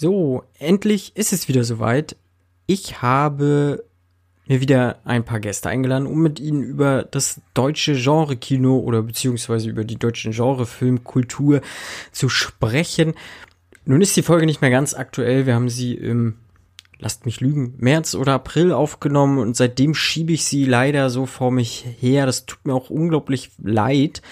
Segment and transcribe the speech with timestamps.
[0.00, 2.16] So, endlich ist es wieder soweit.
[2.64, 3.84] Ich habe
[4.46, 9.68] mir wieder ein paar Gäste eingeladen, um mit ihnen über das deutsche Genre-Kino oder beziehungsweise
[9.68, 11.60] über die deutsche Genre-Filmkultur
[12.12, 13.12] zu sprechen.
[13.84, 15.44] Nun ist die Folge nicht mehr ganz aktuell.
[15.44, 16.36] Wir haben sie im
[17.00, 21.50] lasst mich lügen, März oder April aufgenommen und seitdem schiebe ich sie leider so vor
[21.50, 22.26] mich her.
[22.26, 24.22] Das tut mir auch unglaublich leid,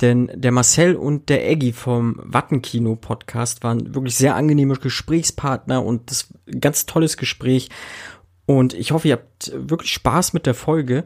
[0.00, 6.10] denn der Marcel und der Eggy vom Wattenkino Podcast waren wirklich sehr angenehme Gesprächspartner und
[6.10, 6.28] das
[6.60, 7.68] ganz tolles Gespräch.
[8.46, 11.04] Und ich hoffe, ihr habt wirklich Spaß mit der Folge.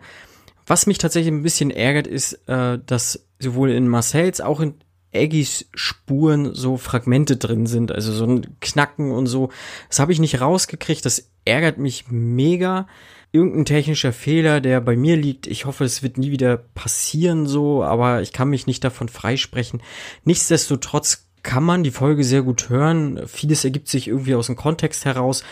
[0.67, 4.75] Was mich tatsächlich ein bisschen ärgert, ist, äh, dass sowohl in Marcells, auch in
[5.13, 9.51] Eggys Spuren so Fragmente drin sind, also so ein Knacken und so.
[9.89, 12.87] Das habe ich nicht rausgekriegt, das ärgert mich mega.
[13.31, 15.47] Irgendein technischer Fehler, der bei mir liegt.
[15.47, 19.83] Ich hoffe, es wird nie wieder passieren so, aber ich kann mich nicht davon freisprechen.
[20.25, 23.27] Nichtsdestotrotz kann man die Folge sehr gut hören.
[23.27, 25.45] Vieles ergibt sich irgendwie aus dem Kontext heraus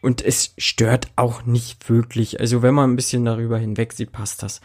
[0.00, 2.40] und es stört auch nicht wirklich.
[2.40, 4.60] Also wenn man ein bisschen darüber hinweg sieht, passt das.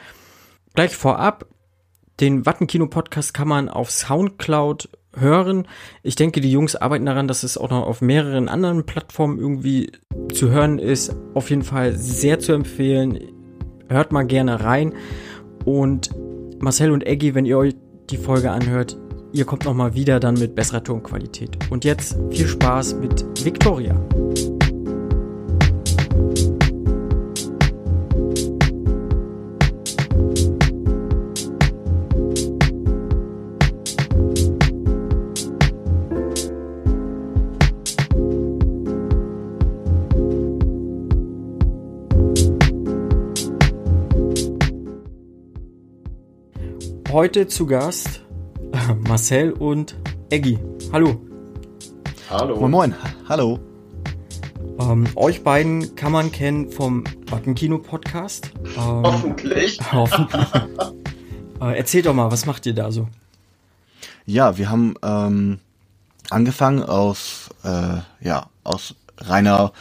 [0.75, 1.45] Gleich vorab,
[2.19, 5.67] den Wattenkino-Podcast kann man auf Soundcloud hören.
[6.02, 9.92] Ich denke, die Jungs arbeiten daran, dass es auch noch auf mehreren anderen Plattformen irgendwie
[10.34, 11.16] zu hören ist.
[11.34, 13.19] Auf jeden Fall sehr zu empfehlen.
[13.89, 14.94] Hört mal gerne rein.
[15.66, 16.09] Und
[16.59, 17.75] Marcel und Eggy, wenn ihr euch
[18.09, 18.97] die Folge anhört,
[19.31, 21.58] ihr kommt noch mal wieder dann mit besserer Tonqualität.
[21.69, 23.95] Und jetzt viel Spaß mit Victoria.
[47.14, 48.23] Heute zu Gast
[48.72, 49.95] äh, Marcel und
[50.31, 50.58] Eggy.
[50.92, 51.22] Hallo.
[52.28, 52.56] Hallo.
[52.59, 52.95] Moin, moin.
[53.30, 53.59] Hallo.
[54.80, 58.52] Ähm, euch beiden kann man kennen vom Backenkino-Podcast.
[58.66, 59.80] Ähm, hoffentlich.
[59.91, 60.44] Hoffentlich.
[61.62, 63.07] äh, erzählt doch mal, was macht ihr da so?
[64.25, 65.59] Ja, wir haben ähm,
[66.31, 69.72] angefangen aus, äh, ja, aus reiner,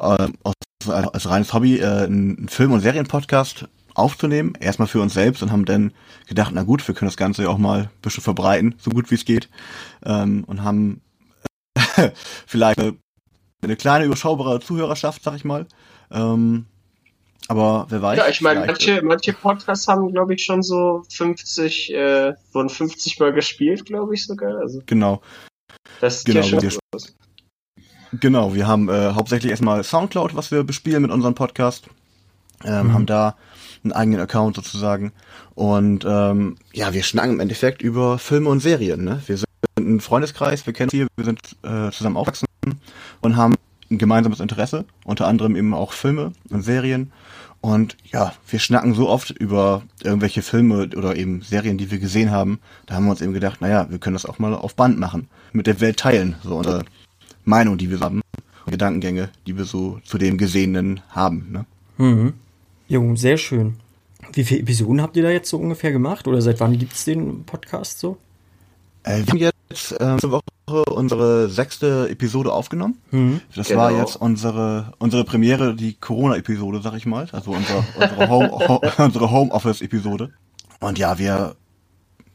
[0.00, 0.54] äh, aus,
[0.88, 4.54] als reines Hobby äh, einen Film- und Serienpodcast aufzunehmen.
[4.60, 5.92] Erstmal für uns selbst und haben dann
[6.28, 9.10] gedacht, na gut, wir können das Ganze ja auch mal ein bisschen verbreiten, so gut
[9.10, 9.48] wie es geht.
[10.04, 11.00] Ähm, und haben
[11.74, 12.10] äh,
[12.46, 12.96] vielleicht eine,
[13.62, 15.66] eine, kleine, überschaubare Zuhörerschaft, sag ich mal.
[16.10, 16.66] Ähm,
[17.48, 18.18] aber wer weiß.
[18.18, 23.18] Ja, ich meine, manche, manche Podcasts haben, glaube ich, schon so 50, äh, wurden 50
[23.20, 24.58] Mal gespielt, glaube ich sogar.
[24.58, 25.22] Also, genau.
[26.00, 26.72] Das ist genau, ja wir,
[28.20, 31.86] genau, wir haben äh, hauptsächlich erstmal Soundcloud, was wir bespielen mit unserem Podcast.
[32.64, 32.92] Ähm, mhm.
[32.94, 33.36] Haben da
[33.84, 35.12] einen eigenen Account sozusagen.
[35.54, 39.04] Und ähm, ja, wir schnacken im Endeffekt über Filme und Serien.
[39.04, 39.22] Ne?
[39.26, 39.48] Wir sind
[39.78, 42.46] ein Freundeskreis, wir kennen sie, wir sind äh, zusammen aufgewachsen
[43.20, 43.54] und haben
[43.90, 47.12] ein gemeinsames Interesse, unter anderem eben auch Filme und Serien.
[47.60, 52.30] Und ja, wir schnacken so oft über irgendwelche Filme oder eben Serien, die wir gesehen
[52.30, 52.60] haben.
[52.86, 55.28] Da haben wir uns eben gedacht, naja, wir können das auch mal auf Band machen,
[55.52, 56.84] mit der Welt teilen, so unsere
[57.44, 58.20] Meinung, die wir haben,
[58.66, 61.46] Gedankengänge, die wir so zu dem Gesehenen haben.
[61.50, 61.66] Ne?
[61.98, 62.34] Mhm.
[62.88, 63.76] Jo, sehr schön.
[64.32, 66.26] Wie viele Episoden habt ihr da jetzt so ungefähr gemacht?
[66.28, 68.16] Oder seit wann gibt es den Podcast so?
[69.02, 70.42] Äh, wir haben jetzt äh, diese Woche
[70.90, 72.98] unsere sechste Episode aufgenommen.
[73.10, 73.40] Mhm.
[73.54, 73.80] Das genau.
[73.80, 77.28] war jetzt unsere unsere Premiere, die Corona-Episode, sag ich mal.
[77.32, 80.32] Also unsere, unsere, Home, unsere Homeoffice-Episode.
[80.80, 81.56] Und ja, wir,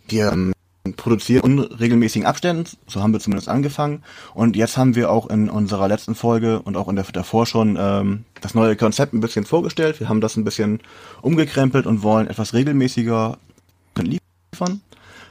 [0.07, 0.53] wir ähm,
[0.97, 4.03] produzieren unregelmäßigen Abständen, so haben wir zumindest angefangen.
[4.33, 7.77] Und jetzt haben wir auch in unserer letzten Folge und auch in der davor schon
[7.79, 9.99] ähm, das neue Konzept ein bisschen vorgestellt.
[9.99, 10.79] Wir haben das ein bisschen
[11.21, 13.37] umgekrempelt und wollen etwas regelmäßiger
[13.99, 14.81] liefern.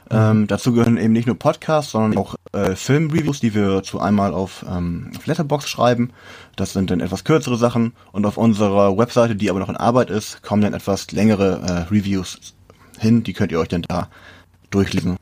[0.09, 4.33] Ähm, dazu gehören eben nicht nur Podcasts, sondern auch äh, Filmreviews, die wir zu einmal
[4.33, 6.11] auf, ähm, auf Letterbox schreiben.
[6.57, 10.09] Das sind dann etwas kürzere Sachen und auf unserer Webseite, die aber noch in Arbeit
[10.09, 12.53] ist, kommen dann etwas längere äh, Reviews
[12.99, 13.23] hin.
[13.23, 14.09] Die könnt ihr euch dann da
[14.71, 15.17] durchlesen.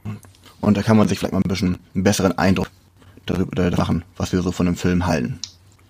[0.61, 2.69] Und da kann man sich vielleicht mal ein bisschen einen besseren Eindruck
[3.25, 5.39] darüber machen, was wir so von dem Film halten.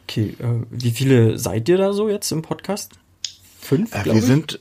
[0.07, 2.93] Okay, äh, wie viele seid ihr da so jetzt im Podcast?
[3.59, 3.93] Fünf?
[3.93, 4.23] Äh, wir ich?
[4.23, 4.59] sind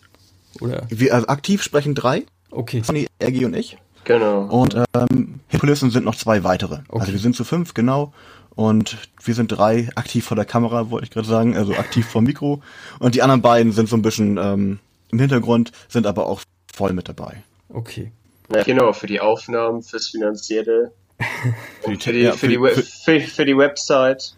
[0.61, 0.87] oder?
[0.89, 2.25] Wir also aktiv sprechen drei.
[2.50, 2.83] Okay.
[2.85, 3.79] Sonny, Ergi und ich.
[4.05, 4.45] Genau.
[4.45, 6.81] Und ähm, Hippolysen sind noch zwei weitere.
[6.89, 7.01] Okay.
[7.01, 8.12] Also wir sind zu fünf, genau.
[8.55, 12.23] Und wir sind drei aktiv vor der Kamera, wollte ich gerade sagen, also aktiv vor
[12.23, 12.62] Mikro.
[12.99, 14.79] Und die anderen beiden sind so ein bisschen ähm,
[15.11, 16.41] im Hintergrund, sind aber auch
[16.73, 17.43] voll mit dabei.
[17.69, 18.11] Okay.
[18.55, 20.93] Ja, genau, für die Aufnahmen, fürs Finanzielle.
[21.83, 24.35] für, die, für, die, ja, für, die, für, für, die Website.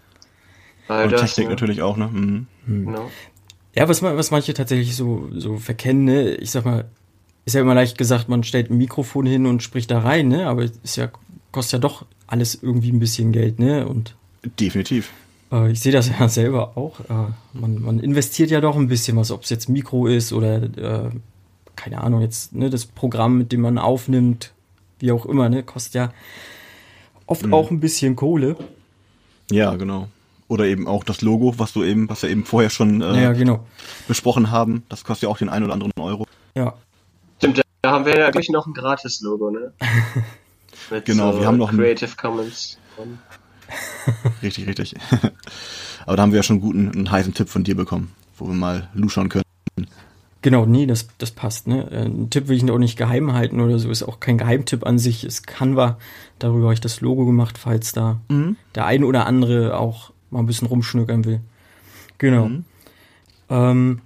[0.89, 1.51] All Und das, Technik ne?
[1.55, 2.09] natürlich auch, ne?
[2.09, 2.47] Mhm.
[2.67, 2.87] Hm.
[2.87, 3.11] Genau.
[3.75, 6.35] Ja, was, was manche tatsächlich so, so verkennen, ne?
[6.37, 6.87] Ich sag mal,
[7.45, 10.47] ist ja immer leicht gesagt, man stellt ein Mikrofon hin und spricht da rein, ne?
[10.49, 11.11] Aber ist ja,
[11.53, 13.87] kostet ja doch alles irgendwie ein bisschen Geld, ne?
[13.87, 14.17] Und
[14.59, 15.13] Definitiv.
[15.53, 17.01] Äh, ich sehe das ja selber auch.
[17.01, 20.63] Äh, man, man, investiert ja doch ein bisschen was, ob es jetzt Mikro ist oder
[20.63, 21.11] äh,
[21.81, 24.53] keine Ahnung, jetzt ne, das Programm, mit dem man aufnimmt,
[24.99, 26.13] wie auch immer, ne, kostet ja
[27.27, 27.55] oft mhm.
[27.55, 28.57] auch ein bisschen Kohle.
[29.51, 30.09] Ja, genau.
[30.47, 33.33] Oder eben auch das Logo, was du eben, was wir eben vorher schon äh, ja,
[33.33, 33.65] genau.
[34.09, 34.83] besprochen haben.
[34.91, 36.27] Das kostet ja auch den einen oder anderen Euro.
[36.55, 36.75] Ja.
[37.39, 39.73] Stimmt, da haben wir ja gleich noch ein Gratis-Logo, ne?
[40.91, 42.79] Mit genau, so wir haben noch Creative Commons.
[44.43, 44.95] richtig, richtig.
[46.05, 48.47] Aber da haben wir ja schon einen guten, einen heißen Tipp von dir bekommen, wo
[48.47, 49.45] wir mal luschern können.
[50.43, 51.67] Genau, nee, das, das passt.
[51.67, 51.91] Ne?
[51.91, 54.87] Äh, ein Tipp will ich auch nicht geheim halten oder so, ist auch kein Geheimtipp
[54.87, 55.25] an sich.
[55.25, 55.99] Es Canva,
[56.39, 58.57] darüber habe ich das Logo gemacht, falls da mhm.
[58.75, 61.41] der eine oder andere auch mal ein bisschen rumschnückern will.
[62.19, 62.49] Genau.
[62.49, 62.65] Mhm.
[63.51, 64.01] Ähm,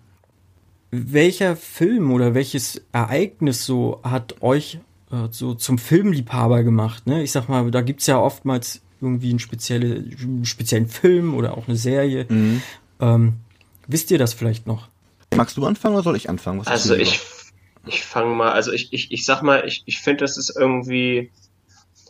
[0.91, 4.79] welcher Film oder welches Ereignis so hat euch
[5.11, 7.07] äh, so zum Filmliebhaber gemacht?
[7.07, 7.23] Ne?
[7.23, 11.69] Ich sag mal, da gibt's ja oftmals irgendwie einen, spezielle, einen speziellen Film oder auch
[11.69, 12.27] eine Serie.
[12.29, 12.63] Mhm.
[13.01, 13.33] Ähm,
[13.87, 14.89] wisst ihr das vielleicht noch?
[15.37, 16.61] Magst du anfangen oder soll ich anfangen?
[16.61, 17.21] Was also ich,
[17.87, 21.31] ich fange mal, also ich, ich, ich sag mal, ich, ich finde, das ist irgendwie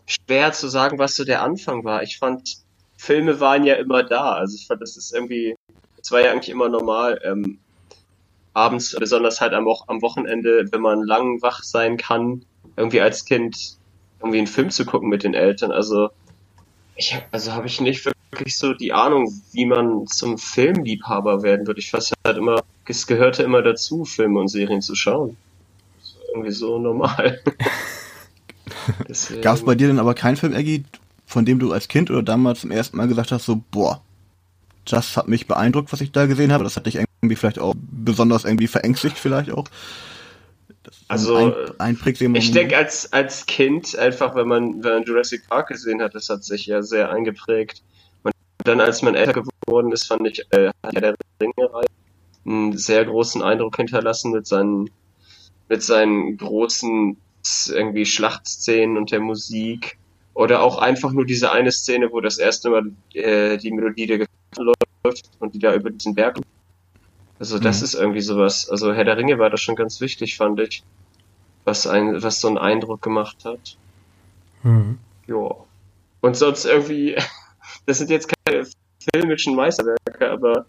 [0.06, 2.02] schwer zu sagen, was so der Anfang war.
[2.02, 2.58] Ich fand,
[2.96, 4.32] Filme waren ja immer da.
[4.32, 5.56] Also ich fand, das ist irgendwie,
[6.00, 7.58] es war ja eigentlich immer normal, ähm,
[8.52, 12.44] abends, besonders halt am, am Wochenende, wenn man lang wach sein kann,
[12.76, 13.78] irgendwie als Kind
[14.20, 15.72] irgendwie einen Film zu gucken mit den Eltern.
[15.72, 16.10] Also
[16.96, 21.78] ich also habe ich nicht wirklich so die Ahnung, wie man zum Filmliebhaber werden wird.
[21.78, 25.36] Ich fand halt immer, es gehörte immer dazu, Filme und Serien zu schauen.
[26.28, 27.40] irgendwie so normal.
[29.42, 30.84] Gab es bei dir denn aber keinen Film, Eggy,
[31.26, 34.02] von dem du als Kind oder damals zum ersten Mal gesagt hast, so, boah,
[34.84, 36.64] das hat mich beeindruckt, was ich da gesehen habe.
[36.64, 39.66] Das hat dich irgendwie vielleicht auch besonders irgendwie verängstigt vielleicht auch.
[41.08, 45.68] Also ein, ein ich denke als als Kind einfach, wenn man wenn man Jurassic Park
[45.68, 47.82] gesehen hat, das hat sich ja sehr eingeprägt.
[48.22, 48.32] Und
[48.64, 51.70] dann als man älter geworden ist, fand ich äh, hat ja der Ringe
[52.46, 54.90] einen sehr großen Eindruck hinterlassen mit seinen
[55.68, 57.16] mit seinen großen
[57.68, 59.98] irgendwie Schlachtszenen und der Musik
[60.34, 64.18] oder auch einfach nur diese eine Szene, wo das erste Mal äh, die Melodie der
[64.18, 66.38] Gefahr läuft und die da über diesen Berg
[67.38, 67.84] also das mhm.
[67.84, 68.68] ist irgendwie sowas.
[68.70, 70.82] Also Herr der Ringe war das schon ganz wichtig, fand ich.
[71.64, 73.76] Was ein, was so einen Eindruck gemacht hat.
[74.62, 74.98] Mhm.
[75.26, 75.50] Ja.
[76.20, 77.16] Und sonst irgendwie,
[77.86, 78.66] das sind jetzt keine
[79.12, 80.66] filmischen Meisterwerke, aber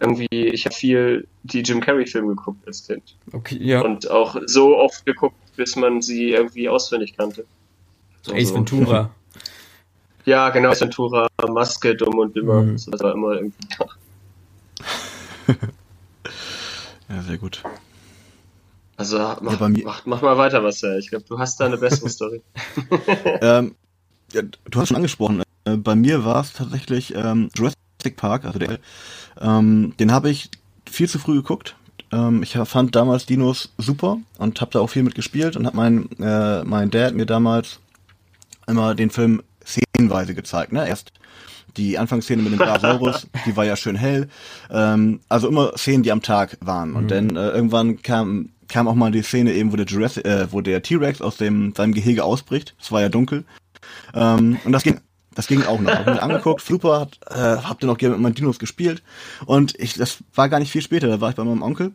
[0.00, 3.16] irgendwie, ich habe viel die Jim Carrey-Filme geguckt als Kind.
[3.32, 3.82] Okay, ja.
[3.82, 7.44] Und auch so oft geguckt, bis man sie irgendwie auswendig kannte.
[8.22, 9.10] So, Ace Ventura.
[10.26, 12.62] Ja, genau, Ace Ventura, Maske, Dumm und Dümmer.
[12.62, 12.72] Mhm.
[12.72, 13.56] Das war immer irgendwie
[17.08, 17.62] Ja, sehr gut.
[18.98, 20.98] Also mach, ja, mach, mach, mal weiter, Marcel.
[20.98, 22.42] Ich glaube, du hast da eine bessere Story.
[23.40, 23.74] ähm,
[24.32, 27.79] ja, du hast schon angesprochen, äh, bei mir war es tatsächlich ähm, Jurassic
[28.16, 28.78] Park, also der,
[29.40, 30.50] ähm, den habe ich
[30.88, 31.76] viel zu früh geguckt.
[32.12, 35.74] Ähm, ich fand damals Dinos super und habe da auch viel mit gespielt und hat
[35.74, 37.80] mein äh, mein Dad mir damals
[38.66, 40.72] immer den Film szenenweise gezeigt.
[40.72, 40.88] Ne?
[40.88, 41.12] Erst
[41.76, 44.28] die Anfangsszene mit dem Brachiosaurus, die war ja schön hell.
[44.70, 46.94] Ähm, also immer Szenen, die am Tag waren.
[46.94, 47.08] Und mhm.
[47.08, 50.60] dann äh, irgendwann kam kam auch mal die Szene eben, wo der Jurassic, äh, wo
[50.60, 52.74] der T-Rex aus dem seinem Gehege ausbricht.
[52.80, 53.44] Es war ja dunkel.
[54.14, 55.00] Ähm, und das ging
[55.34, 55.92] das ging auch noch.
[55.92, 59.02] Hab mir angeguckt, super, hat, äh, hab dann auch gerne mit meinen Dinos gespielt.
[59.46, 61.92] Und ich, das war gar nicht viel später, da war ich bei meinem Onkel.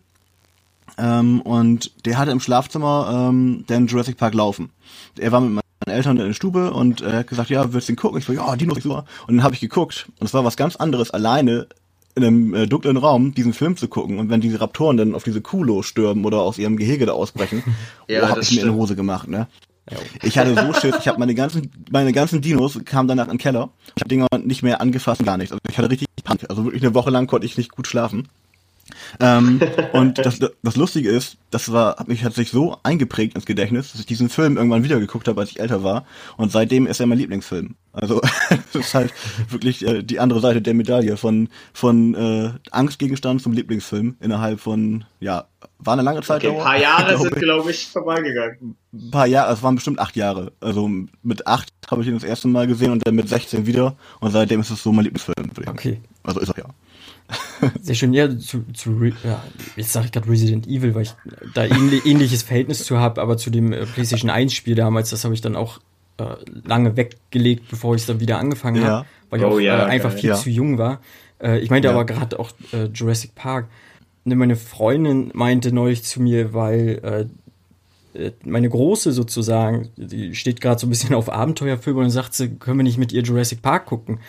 [0.98, 4.72] Ähm, und der hatte im Schlafzimmer ähm, den Jurassic Park laufen.
[5.18, 7.98] Er war mit Eltern in der Stube und er hat gesagt, ja, willst du den
[7.98, 8.20] gucken?
[8.20, 9.06] Ich so, ja, Dino ist super.
[9.28, 11.68] Und dann habe ich geguckt und es war was ganz anderes, alleine
[12.16, 15.24] in einem äh, dunklen Raum diesen Film zu gucken und wenn diese Raptoren dann auf
[15.24, 17.62] diese Kuh stürmen oder aus ihrem Gehege da ausbrechen,
[18.08, 19.48] ja, oh, habe ich mir in die Hose gemacht, ne?
[20.24, 23.38] Ich hatte so Schiss, ich habe meine ganzen meine ganzen Dinos kamen danach in den
[23.38, 23.70] Keller.
[23.96, 25.52] Ich habe Dinger nicht mehr angefasst, gar nichts.
[25.52, 26.50] Also ich hatte richtig Panik.
[26.50, 28.28] Also wirklich eine Woche lang konnte ich nicht gut schlafen.
[29.20, 29.60] Ähm,
[29.94, 33.92] und das, das Lustige ist, das war, hat mich hat sich so eingeprägt ins Gedächtnis,
[33.92, 36.06] dass ich diesen Film irgendwann wieder geguckt habe, als ich älter war.
[36.38, 37.76] Und seitdem ist er mein Lieblingsfilm.
[37.94, 39.14] Also das ist halt
[39.50, 45.06] wirklich äh, die andere Seite der Medaille von von äh, Angstgegenstand zum Lieblingsfilm innerhalb von
[45.20, 45.46] ja
[45.80, 46.44] war eine lange Zeit.
[46.44, 48.76] Okay, ein paar Jahre glaub sind glaube ich vorbeigegangen.
[48.94, 50.52] Ein paar Jahre, es waren bestimmt acht Jahre.
[50.62, 50.90] Also
[51.22, 54.32] mit acht habe ich ihn das erste Mal gesehen und dann mit 16 wieder und
[54.32, 55.52] seitdem ist es so mein Lieblingsfilm.
[55.68, 56.02] Okay.
[56.24, 56.66] Also ist er ja.
[57.82, 59.44] Sehr schön, ja, zu, zu ja,
[59.76, 61.14] jetzt sage ich gerade Resident Evil, weil ich
[61.56, 65.24] da ähnlich, ähnliches Verhältnis zu habe, aber zu dem äh, PlayStation 1 Spiel damals, das
[65.24, 65.80] habe ich dann auch
[66.18, 68.88] äh, lange weggelegt, bevor ich es dann wieder angefangen ja.
[68.88, 70.36] habe, weil ich oh, auch ja, äh, einfach viel ja.
[70.36, 71.02] zu jung war.
[71.42, 73.68] Äh, ich meinte aber gerade auch äh, Jurassic Park.
[74.26, 77.26] Ne, meine Freundin meinte neulich zu mir, weil äh,
[78.16, 82.34] äh, meine Große sozusagen, die steht gerade so ein bisschen auf Abenteuerfilme und dann sagt
[82.34, 84.20] sie, können wir nicht mit ihr Jurassic Park gucken?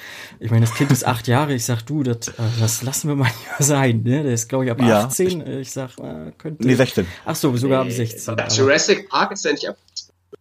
[0.41, 3.17] Ich meine, das Kind ist acht Jahre, ich sag, du, das, äh, das lassen wir
[3.17, 4.23] mal lieber sein, ne?
[4.23, 5.41] Der ist, glaube ich, ab ja, 18.
[5.41, 6.67] Ich, ich sag, äh, könnte.
[6.67, 7.07] Nee, 16.
[7.25, 8.37] Ach so, sogar nee, ab 16.
[8.51, 9.77] Jurassic Park ist ja nicht ab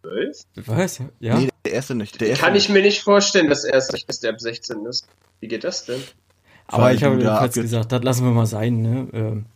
[0.02, 0.42] 12?
[0.66, 1.00] Was?
[1.20, 1.38] Ja.
[1.38, 2.20] Nee, der erste nicht.
[2.20, 5.06] Der erste Kann ich mir nicht vorstellen, dass er ab 16 ist.
[5.40, 6.02] Wie geht das denn?
[6.68, 9.08] Aber ich habe jedenfalls gesagt, das lassen wir mal sein, ne?
[9.12, 9.46] Ähm,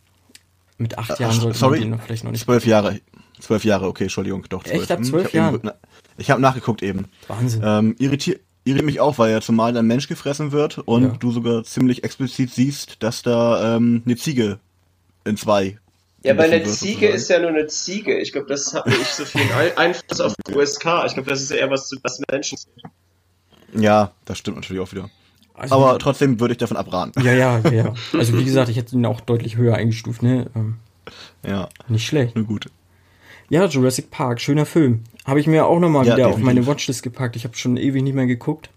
[0.77, 2.43] mit acht Jahren sollte sorry, man den vielleicht noch nicht.
[2.43, 2.99] Zwölf Jahre.
[3.39, 4.81] Zwölf Jahre, okay, Entschuldigung, doch zwölf.
[4.81, 5.71] Echt, ab zwölf Jahren?
[6.17, 7.07] Ich habe nachgeguckt eben.
[7.27, 7.61] Wahnsinn.
[7.65, 11.09] Ähm, irritiert, irritiert mich auch, weil ja zumal ein Mensch gefressen wird und ja.
[11.19, 14.59] du sogar ziemlich explizit siehst, dass da ähm, eine Ziege
[15.25, 15.77] in zwei.
[16.23, 18.19] Ja, aber eine Ziege ist ja nur eine Ziege.
[18.19, 19.41] Ich glaube, das hat nicht so viel
[19.75, 20.85] Einfluss auf die USK.
[21.07, 22.59] Ich glaube, das ist eher was, was Menschen
[23.73, 25.09] Ja, das stimmt natürlich auch wieder.
[25.61, 27.21] Also, aber trotzdem würde ich davon abraten.
[27.23, 27.93] Ja, ja, ja.
[28.13, 30.47] Also wie gesagt, ich hätte ihn auch deutlich höher eingestuft, ne?
[30.55, 30.77] Ähm,
[31.45, 31.69] ja.
[31.87, 32.35] Nicht schlecht.
[32.35, 32.65] Nur gut.
[33.49, 35.03] Ja, Jurassic Park, schöner Film.
[35.23, 36.41] Habe ich mir auch nochmal ja, wieder definitiv.
[36.41, 37.35] auf meine Watchlist gepackt.
[37.35, 38.71] Ich habe schon ewig nicht mehr geguckt.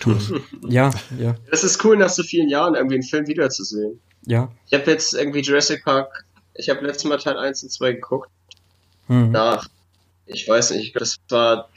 [0.00, 0.32] Tu es.
[0.66, 1.34] Ja, ja.
[1.50, 4.00] Das ist cool, nach so vielen Jahren irgendwie einen Film wiederzusehen.
[4.24, 4.50] Ja.
[4.66, 6.24] Ich habe jetzt irgendwie Jurassic Park,
[6.54, 8.30] ich habe letztes Mal Teil 1 und 2 geguckt.
[9.08, 9.30] Mhm.
[9.30, 9.68] Nach,
[10.24, 11.68] ich weiß nicht, das war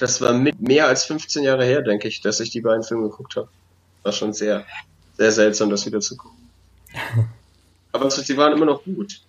[0.00, 3.10] das war mit mehr als 15 Jahre her, denke ich, dass ich die beiden Filme
[3.10, 3.48] geguckt habe.
[4.02, 4.64] War schon sehr,
[5.18, 6.38] sehr seltsam, das wieder zu gucken.
[7.92, 9.20] Aber sie waren immer noch gut.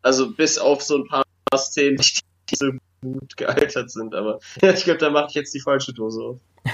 [0.00, 1.24] Also bis auf so ein paar
[1.56, 2.70] Szenen, die so
[3.02, 6.38] gut gealtert sind, aber ich glaube, da mache ich jetzt die falsche Dose auf.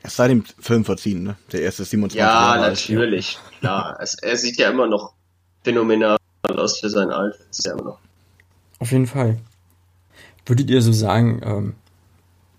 [0.00, 1.36] Es sei dem Film verziehen, ne?
[1.52, 2.70] Der erste ist 27 ja, Jahre alt.
[2.70, 3.98] Natürlich, ja, natürlich, klar.
[4.00, 5.12] Es, er sieht ja immer noch
[5.64, 7.36] phänomenal aus für sein Alter.
[7.50, 7.98] ist ja immer noch.
[8.78, 9.38] Auf jeden Fall.
[10.48, 11.74] Würdet ihr so sagen, ähm,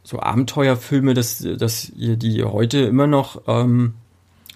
[0.03, 3.95] so Abenteuerfilme, dass, dass ihr die heute immer noch ähm,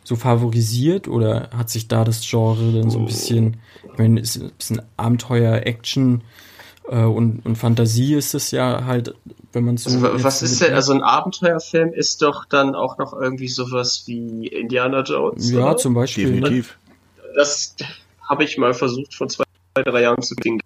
[0.03, 3.57] so favorisiert oder hat sich da das Genre dann so ein bisschen,
[3.91, 6.21] ich meine, ist ein bisschen Abenteuer, Action
[6.87, 9.15] äh, und, und Fantasie ist es ja halt,
[9.51, 9.89] wenn man so.
[9.89, 14.47] Also, was ist denn, also ein Abenteuerfilm ist doch dann auch noch irgendwie sowas wie
[14.47, 15.49] Indiana Jones.
[15.49, 15.77] Ja, oder?
[15.77, 16.27] zum Beispiel.
[16.27, 16.77] Definitiv.
[17.35, 17.75] Das
[18.21, 20.59] habe ich mal versucht vor zwei, drei Jahren zu kriegen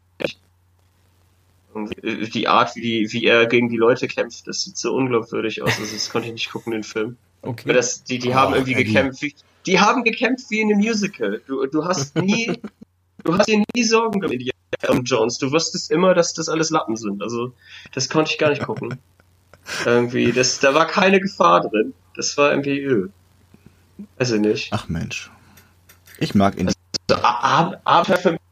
[1.86, 5.80] die Art, wie, wie er gegen die Leute kämpft, das sieht so unglaubwürdig aus.
[5.80, 7.18] Also das konnte ich nicht gucken, den Film.
[7.42, 7.74] Okay.
[7.74, 8.86] Das, die die oh, haben irgendwie Eddie.
[8.86, 9.22] gekämpft.
[9.22, 11.42] Wie, die haben gekämpft wie in einem Musical.
[11.48, 12.60] Du, du hast nie,
[13.24, 15.38] du hast dir nie Sorgen gemacht, Indiana Jones.
[15.38, 17.22] Du wusstest immer, dass das alles Lappen sind.
[17.22, 17.54] Also
[17.94, 18.98] das konnte ich gar nicht gucken.
[19.86, 21.94] irgendwie, das, da war keine Gefahr drin.
[22.16, 23.10] Das war irgendwie öh.
[24.18, 24.70] Weiß ich nicht.
[24.72, 25.32] Ach Mensch.
[26.20, 26.68] Ich mag ihn.
[26.68, 26.78] Also,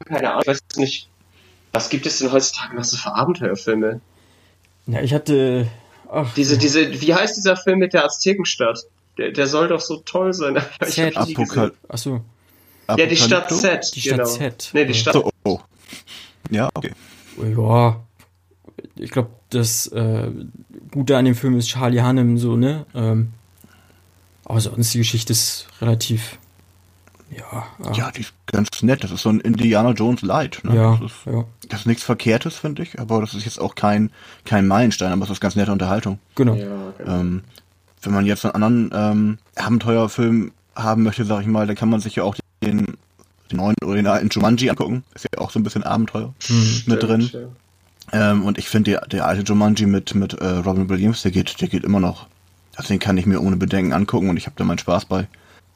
[0.04, 1.10] keine Ahnung, ich weiß nicht
[1.72, 4.00] was gibt es denn heutzutage noch so für Abenteuerfilme?
[4.86, 5.68] Ja, ich hatte.
[6.10, 8.84] Ach, diese, diese, wie heißt dieser Film mit der Aztekenstadt?
[9.18, 10.56] Der, der soll doch so toll sein.
[10.84, 11.16] Z.
[11.16, 12.20] Apokal Achso.
[12.88, 13.90] Ja, die Stadt Z.
[13.94, 14.28] Die Stadt genau.
[14.28, 14.70] Z.
[14.72, 15.14] Nee, die Stadt.
[15.14, 15.60] So, oh.
[16.50, 16.92] Ja, okay.
[17.36, 18.00] Ja.
[18.94, 20.30] Ich glaube, das äh,
[20.90, 22.86] Gute an dem Film ist Charlie Hannem so, ne?
[22.94, 23.32] Ähm,
[24.44, 26.38] aber sonst die Geschichte ist relativ
[27.36, 29.04] ja, ja, die ist ganz nett.
[29.04, 30.60] Das ist so ein Indiana Jones Light.
[30.64, 30.74] Ne?
[30.74, 31.44] Ja, das ist, ja.
[31.68, 34.10] Das ist nichts Verkehrtes, finde ich, aber das ist jetzt auch kein,
[34.44, 36.18] kein Meilenstein, aber es ist ganz nette Unterhaltung.
[36.34, 36.54] Genau.
[36.54, 37.20] Ja, genau.
[37.20, 37.42] Ähm,
[38.02, 42.00] wenn man jetzt einen anderen ähm, Abenteuerfilm haben möchte, sag ich mal, dann kann man
[42.00, 42.96] sich ja auch den,
[43.50, 45.04] den neuen oder den alten Jumanji angucken.
[45.14, 46.82] Ist ja auch so ein bisschen Abenteuer mhm.
[46.86, 47.30] mit drin.
[48.12, 51.60] Ähm, und ich finde, der, der alte Jumanji mit, mit äh, Robin Williams, der geht,
[51.60, 52.28] der geht immer noch.
[52.76, 55.26] Also den kann ich mir ohne Bedenken angucken und ich habe da meinen Spaß bei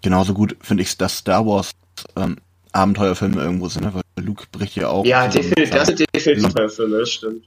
[0.03, 1.73] genauso gut finde ich, dass Star Wars
[2.17, 2.37] ähm,
[2.73, 3.95] Abenteuerfilme irgendwo sind, ne?
[3.95, 5.05] weil Luke bricht ja auch.
[5.05, 7.45] Ja, definitiv, das sind definitiv Abenteuerfilme, das stimmt.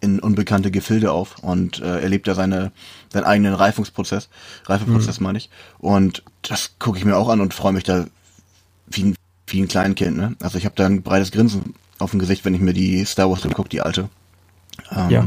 [0.00, 2.72] In unbekannte Gefilde auf und äh, erlebt ja seine,
[3.12, 4.28] seinen eigenen Reifungsprozess,
[4.66, 5.24] Reifeprozess mhm.
[5.24, 5.50] meine ich.
[5.78, 8.06] Und das gucke ich mir auch an und freue mich da
[8.88, 10.16] wie ein, wie ein Kleinkind.
[10.16, 10.36] Ne?
[10.40, 13.30] Also ich habe da ein breites Grinsen auf dem Gesicht, wenn ich mir die Star
[13.30, 14.08] Wars gucke, die alte.
[14.90, 15.26] Ähm, ja.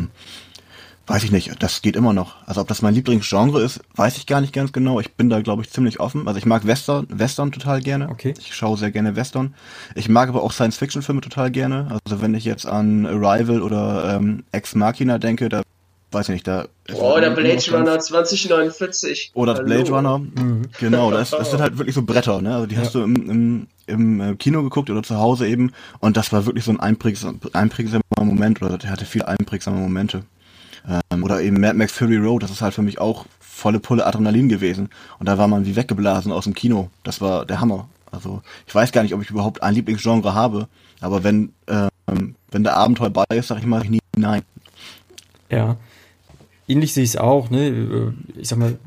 [1.08, 2.36] Weiß ich nicht, das geht immer noch.
[2.48, 5.00] Also ob das mein Lieblingsgenre ist, weiß ich gar nicht ganz genau.
[5.00, 6.28] Ich bin da, glaube ich, ziemlich offen.
[6.28, 8.10] Also ich mag Western, Western total gerne.
[8.10, 8.34] Okay.
[8.40, 9.54] Ich schaue sehr gerne Western.
[9.94, 12.00] Ich mag aber auch Science-Fiction-Filme total gerne.
[12.06, 15.62] Also wenn ich jetzt an Arrival oder ähm, Ex Machina denke, da
[16.16, 16.68] weiß ich nicht, da.
[16.94, 19.32] Oh, der Blade Runner 2049.
[19.36, 19.66] Oder Hallo.
[19.66, 20.18] Blade Runner.
[20.20, 20.62] Mhm.
[20.80, 22.56] Genau, das, das sind halt wirklich so Bretter, ne?
[22.56, 22.82] Also die ja.
[22.82, 26.48] hast du im, im, im äh, Kino geguckt oder zu Hause eben und das war
[26.48, 30.24] wirklich so ein einprägsamer, einprägsamer Moment oder der hatte viele einprägsame Momente.
[30.88, 34.06] Ähm, oder eben Mad Max Fury Road, das ist halt für mich auch volle Pulle
[34.06, 34.90] Adrenalin gewesen.
[35.20, 36.90] Und da war man wie weggeblasen aus dem Kino.
[37.04, 37.88] Das war der Hammer.
[38.12, 40.68] Also ich weiß gar nicht, ob ich überhaupt ein Lieblingsgenre habe,
[41.02, 44.44] aber wenn, ähm, wenn der Abenteuer bei ist, sag ich mal nie nein.
[45.50, 45.78] Ja.
[46.68, 47.68] Ähnlich sehe ich es auch, ne?
[47.68, 48.78] Äh, ich sag mal,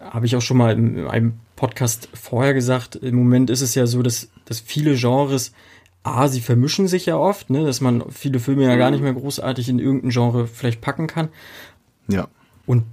[0.00, 3.86] habe ich auch schon mal in einem Podcast vorher gesagt, im Moment ist es ja
[3.86, 5.52] so, dass, dass viele Genres
[6.04, 9.12] A, sie vermischen sich ja oft, ne, dass man viele Filme ja gar nicht mehr
[9.12, 11.28] großartig in irgendein Genre vielleicht packen kann.
[12.08, 12.28] Ja.
[12.66, 12.84] Und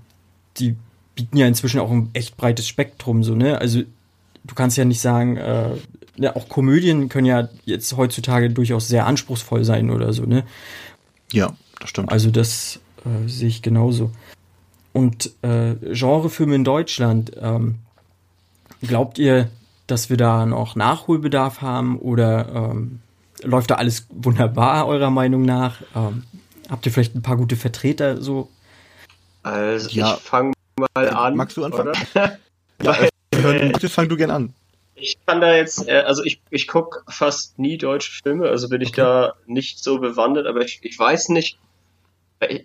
[0.57, 0.75] die
[1.15, 3.57] bieten ja inzwischen auch ein echt breites Spektrum, so, ne?
[3.57, 3.81] Also
[4.43, 5.75] du kannst ja nicht sagen, äh,
[6.17, 10.43] ja, auch Komödien können ja jetzt heutzutage durchaus sehr anspruchsvoll sein oder so, ne?
[11.31, 12.11] Ja, das stimmt.
[12.11, 14.11] Also das äh, sehe ich genauso.
[14.93, 17.75] Und äh, Genrefilme in Deutschland, ähm,
[18.81, 19.49] glaubt ihr,
[19.91, 22.99] dass wir da noch Nachholbedarf haben oder ähm,
[23.43, 25.81] läuft da alles wunderbar eurer Meinung nach?
[25.95, 26.23] Ähm,
[26.69, 28.49] habt ihr vielleicht ein paar gute Vertreter so?
[29.43, 30.15] Also ja.
[30.15, 31.35] ich fange mal an.
[31.35, 31.93] Magst du anfangen?
[32.83, 32.93] ja,
[33.31, 34.53] äh, fang du gern an.
[34.95, 38.81] Ich kann da jetzt, äh, also ich, ich gucke fast nie deutsche Filme, also bin
[38.81, 39.01] ich okay.
[39.01, 41.57] da nicht so bewandert, aber ich, ich weiß nicht,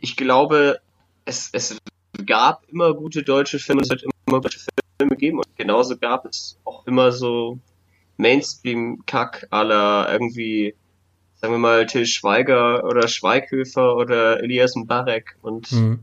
[0.00, 0.80] ich glaube,
[1.24, 1.78] es, es
[2.26, 6.58] gab immer gute deutsche Filme, es wird immer deutsche Filme geben und genauso gab es
[6.64, 7.58] auch immer so
[8.16, 10.74] Mainstream-Kack aller irgendwie,
[11.36, 16.00] sagen wir mal, Till Schweiger oder Schweighöfer oder Elias Mbarek und mhm.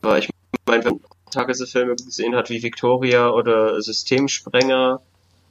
[0.00, 0.30] aber ich
[0.66, 5.00] meine, wenn man Tagesfilme gesehen hat wie Victoria oder Systemsprenger,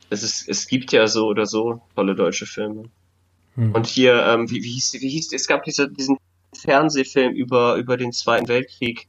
[0.10, 2.90] es, ist, es gibt ja so oder so tolle deutsche Filme.
[3.56, 3.72] Mhm.
[3.74, 6.18] Und hier, ähm, wie, wie, hieß, wie hieß, es gab diese, diesen
[6.54, 9.08] Fernsehfilm über, über den Zweiten Weltkrieg.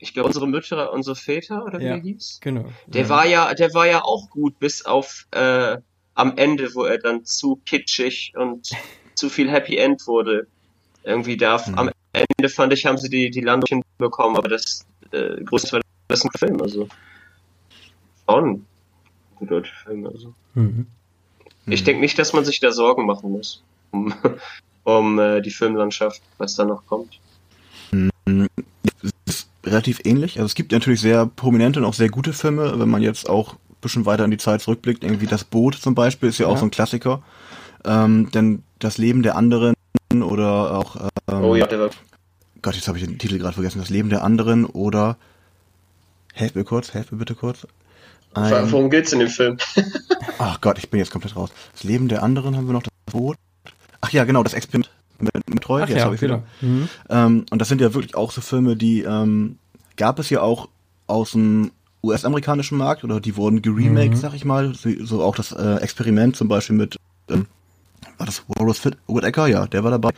[0.00, 2.40] Ich glaube, unsere Mütter, unsere Väter, oder wie ja, hieß?
[2.42, 2.64] Genau.
[2.86, 3.08] Der ja.
[3.08, 5.76] war ja, der war ja auch gut, bis auf äh,
[6.14, 8.70] am Ende, wo er dann zu kitschig und
[9.14, 10.46] zu viel Happy End wurde.
[11.04, 11.74] Irgendwie da mhm.
[11.74, 15.80] am Ende fand ich, haben sie die, die Landung bekommen, aber das äh, größte war
[16.08, 16.88] das ein Film, also
[18.30, 18.66] schon
[19.40, 20.34] ein deutscher Film, also.
[20.54, 20.86] Mhm.
[21.66, 23.62] Ich denke nicht, dass man sich da Sorgen machen muss.
[23.90, 24.14] Um,
[24.84, 27.20] um äh, die Filmlandschaft, was da noch kommt.
[29.70, 30.36] Es relativ ähnlich.
[30.36, 33.54] Also es gibt natürlich sehr prominente und auch sehr gute Filme, wenn man jetzt auch
[33.54, 35.04] ein bisschen weiter in die Zeit zurückblickt.
[35.04, 36.52] Irgendwie Das Boot zum Beispiel ist ja, ja.
[36.52, 37.22] auch so ein Klassiker.
[37.84, 39.74] Ähm, denn das Leben der anderen
[40.12, 40.96] oder auch
[41.30, 41.90] ähm, oh ja, der war
[42.62, 43.78] Gott, jetzt habe ich den Titel gerade vergessen.
[43.78, 45.16] Das Leben der anderen oder
[46.34, 47.66] Helf mir kurz, helf mir bitte kurz.
[48.34, 49.58] Ein, Worum geht's in dem Film?
[50.38, 51.50] Ach Gott, ich bin jetzt komplett raus.
[51.72, 53.36] Das Leben der anderen haben wir noch das Boot.
[54.00, 54.89] Ach ja, genau, das Experiment
[55.20, 55.82] mit, mit Treu.
[55.82, 56.42] Ach jetzt ja, habe ich wieder.
[56.60, 56.88] Mhm.
[57.08, 59.58] Ähm, und das sind ja wirklich auch so Filme, die ähm,
[59.96, 60.68] gab es ja auch
[61.06, 64.20] aus dem US-amerikanischen Markt oder die wurden geremaked, mhm.
[64.20, 64.74] sag ich mal.
[64.74, 66.96] So, auch das äh, Experiment zum Beispiel mit
[67.28, 67.46] ähm,
[68.16, 69.46] war das Wallace Whitaker?
[69.46, 70.10] Ja, der war dabei.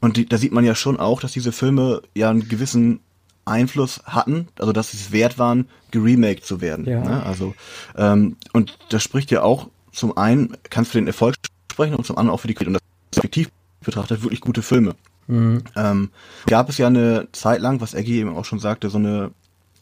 [0.00, 3.00] Und die, da sieht man ja schon auch, dass diese Filme ja einen gewissen
[3.44, 6.86] Einfluss hatten, also dass sie es wert waren, geremaked zu werden.
[6.86, 7.00] Ja.
[7.00, 7.22] Ne?
[7.24, 7.54] Also
[7.96, 11.36] ähm, und das spricht ja auch zum einen kannst du den Erfolg
[11.70, 12.74] sprechen und zum anderen auch für die Qualität.
[12.74, 13.50] Und das effektiv
[13.82, 14.94] betrachtet wirklich gute Filme.
[15.26, 15.62] Mhm.
[15.76, 16.10] Ähm,
[16.46, 19.30] gab es ja eine Zeit lang, was Eggy eben auch schon sagte, so eine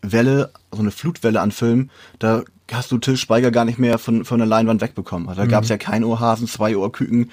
[0.03, 4.25] Welle, so eine Flutwelle an Filmen, da hast du Till Speiger gar nicht mehr von,
[4.25, 5.29] von der Leinwand wegbekommen.
[5.29, 5.51] Also da mhm.
[5.51, 7.31] gab es ja kein Ohrhasen, zwei Ohrküken,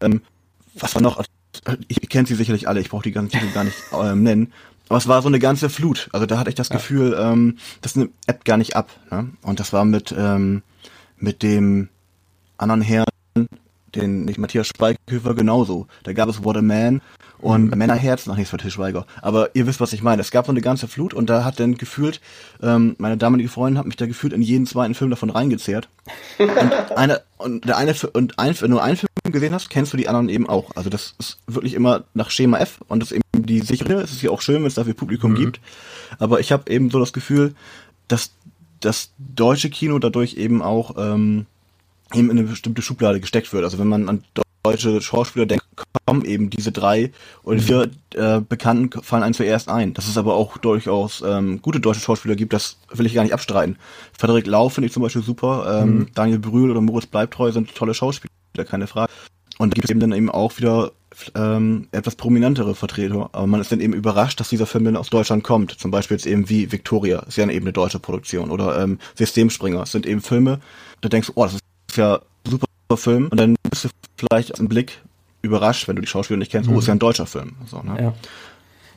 [0.00, 0.20] ähm,
[0.74, 1.22] was war noch,
[1.88, 4.52] ich, ich kenne sie sicherlich alle, ich brauche die ganzen Titel gar nicht ähm, nennen.
[4.88, 6.08] Aber es war so eine ganze Flut.
[6.12, 6.76] Also da hatte ich das ja.
[6.76, 8.90] Gefühl, ähm, das nimmt App gar nicht ab.
[9.10, 9.30] Ne?
[9.42, 10.62] Und das war mit, ähm,
[11.16, 11.88] mit dem
[12.58, 13.06] anderen Herrn,
[13.96, 15.86] den nicht Matthias Schweighöfer genauso.
[16.02, 17.00] Da gab es What a Man
[17.38, 17.78] und mhm.
[17.78, 19.06] Männerherz, noch nichts für Til Schweiger.
[19.20, 20.22] Aber ihr wisst, was ich meine.
[20.22, 22.20] Es gab so eine ganze Flut und da hat dann gefühlt,
[22.62, 25.88] ähm, meine damalige Freundin hat mich da gefühlt in jeden zweiten Film davon reingezehrt.
[26.38, 26.50] und
[26.96, 30.08] eine, und der eine, und ein, wenn du einen Film gesehen hast, kennst du die
[30.08, 30.70] anderen eben auch.
[30.74, 34.00] Also das ist wirklich immer nach Schema F und das ist eben die sichere.
[34.00, 35.36] Es ist ja auch schön, wenn es dafür Publikum mhm.
[35.36, 35.60] gibt.
[36.18, 37.54] Aber ich habe eben so das Gefühl,
[38.08, 38.30] dass
[38.80, 41.46] das deutsche Kino dadurch eben auch ähm,
[42.16, 43.64] eben in eine bestimmte Schublade gesteckt wird.
[43.64, 44.24] Also wenn man an
[44.62, 45.64] deutsche Schauspieler denkt,
[46.06, 49.94] kommen eben diese drei oder vier äh, Bekannten fallen einem zuerst ein.
[49.94, 53.34] Dass es aber auch durchaus ähm, gute deutsche Schauspieler gibt, das will ich gar nicht
[53.34, 53.76] abstreiten.
[54.16, 56.06] Frederik Lau finde ich zum Beispiel super, ähm, mhm.
[56.14, 58.30] Daniel Brühl oder Moritz Bleibtreu sind tolle Schauspieler,
[58.66, 59.12] keine Frage.
[59.58, 60.92] Und da gibt es eben dann eben auch wieder
[61.36, 63.30] ähm, etwas prominentere Vertreter.
[63.32, 65.72] Aber man ist dann eben überrascht, dass dieser Film dann aus Deutschland kommt.
[65.72, 68.50] Zum Beispiel jetzt eben wie Victoria, ist ja eben eine deutsche Produktion.
[68.50, 70.60] Oder ähm, Systemspringer, das sind eben Filme,
[71.02, 71.60] da denkst du, oh, das ist
[71.96, 73.28] ja super Film.
[73.28, 75.00] Und dann bist du vielleicht im Blick
[75.42, 76.76] überrascht, wenn du die Schauspieler nicht kennst, mhm.
[76.76, 77.52] oh, ist ja ein deutscher Film.
[77.66, 78.00] So, ne?
[78.00, 78.14] Ja.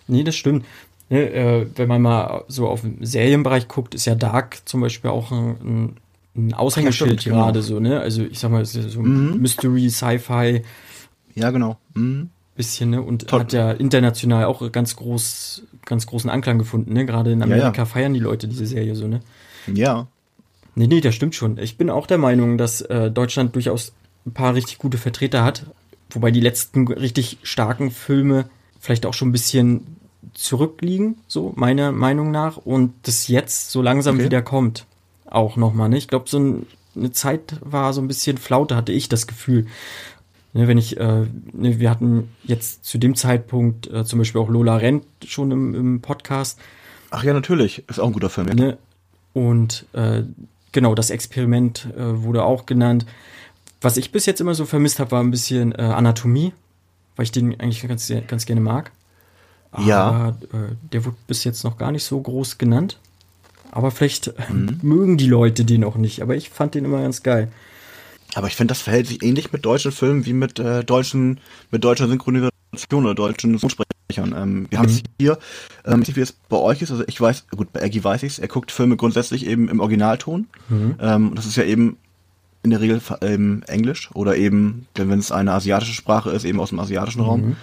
[0.08, 0.66] Nee, das stimmt.
[1.10, 5.10] Ne, äh, wenn man mal so auf den Serienbereich guckt, ist ja Dark zum Beispiel
[5.10, 5.96] auch ein,
[6.36, 7.66] ein Aushängeschild ja, gerade genau.
[7.66, 8.00] so, ne?
[8.00, 9.40] Also ich sag mal, ist so mhm.
[9.40, 10.64] Mystery, Sci-Fi.
[11.36, 11.78] Ja, genau.
[11.94, 12.30] Mhm.
[12.56, 13.02] Bisschen, ne?
[13.02, 13.42] Und Toll.
[13.42, 17.06] hat ja international auch ganz groß, ganz großen Anklang gefunden, ne?
[17.06, 17.86] Gerade in Amerika ja, ja.
[17.86, 19.22] feiern die Leute diese Serie so, ne?
[19.74, 20.08] Ja.
[20.78, 21.58] Nee, nee, das stimmt schon.
[21.58, 23.94] Ich bin auch der Meinung, dass äh, Deutschland durchaus
[24.28, 25.66] ein paar richtig gute Vertreter hat.
[26.12, 28.48] Wobei die letzten richtig starken Filme
[28.80, 29.98] vielleicht auch schon ein bisschen
[30.36, 32.58] zurückliegen, so meiner Meinung nach.
[32.58, 34.26] Und das jetzt so langsam okay.
[34.26, 34.86] wieder kommt.
[35.26, 35.98] Auch nochmal, ne?
[35.98, 39.66] Ich glaube, so ein, eine Zeit war so ein bisschen Flaute, hatte ich das Gefühl.
[40.54, 44.50] Ne, wenn ich, äh, ne, wir hatten jetzt zu dem Zeitpunkt äh, zum Beispiel auch
[44.50, 46.60] Lola Rent schon im, im Podcast.
[47.10, 47.84] Ach ja, natürlich.
[47.90, 48.48] Ist auch ein guter Film.
[48.50, 48.54] Ja.
[48.54, 48.78] Ne?
[49.34, 50.22] Und äh,
[50.72, 53.06] genau, das Experiment äh, wurde auch genannt.
[53.82, 56.54] Was ich bis jetzt immer so vermisst habe, war ein bisschen äh, Anatomie,
[57.16, 58.92] weil ich den eigentlich ganz, ganz gerne mag.
[59.72, 60.30] Aber, ja.
[60.30, 63.00] Äh, der wurde bis jetzt noch gar nicht so groß genannt.
[63.72, 64.80] Aber vielleicht mhm.
[64.82, 66.22] mögen die Leute den auch nicht.
[66.22, 67.52] Aber ich fand den immer ganz geil.
[68.34, 71.40] Aber ich finde, das verhält sich ähnlich mit deutschen Filmen wie mit äh, deutschen,
[71.72, 73.97] mit deutscher Synchronisation oder deutschen Synchronsprechern.
[74.16, 74.84] Ähm, wir mhm.
[74.84, 75.38] haben es hier,
[75.86, 78.48] ähm, wie es bei euch ist, also ich weiß, gut, bei Eggy weiß ich er
[78.48, 80.48] guckt Filme grundsätzlich eben im Originalton.
[80.70, 80.96] Mhm.
[81.00, 81.98] Ähm, das ist ja eben
[82.64, 86.70] in der Regel ähm, Englisch oder eben, wenn es eine asiatische Sprache ist, eben aus
[86.70, 87.42] dem asiatischen Raum.
[87.42, 87.56] Mhm.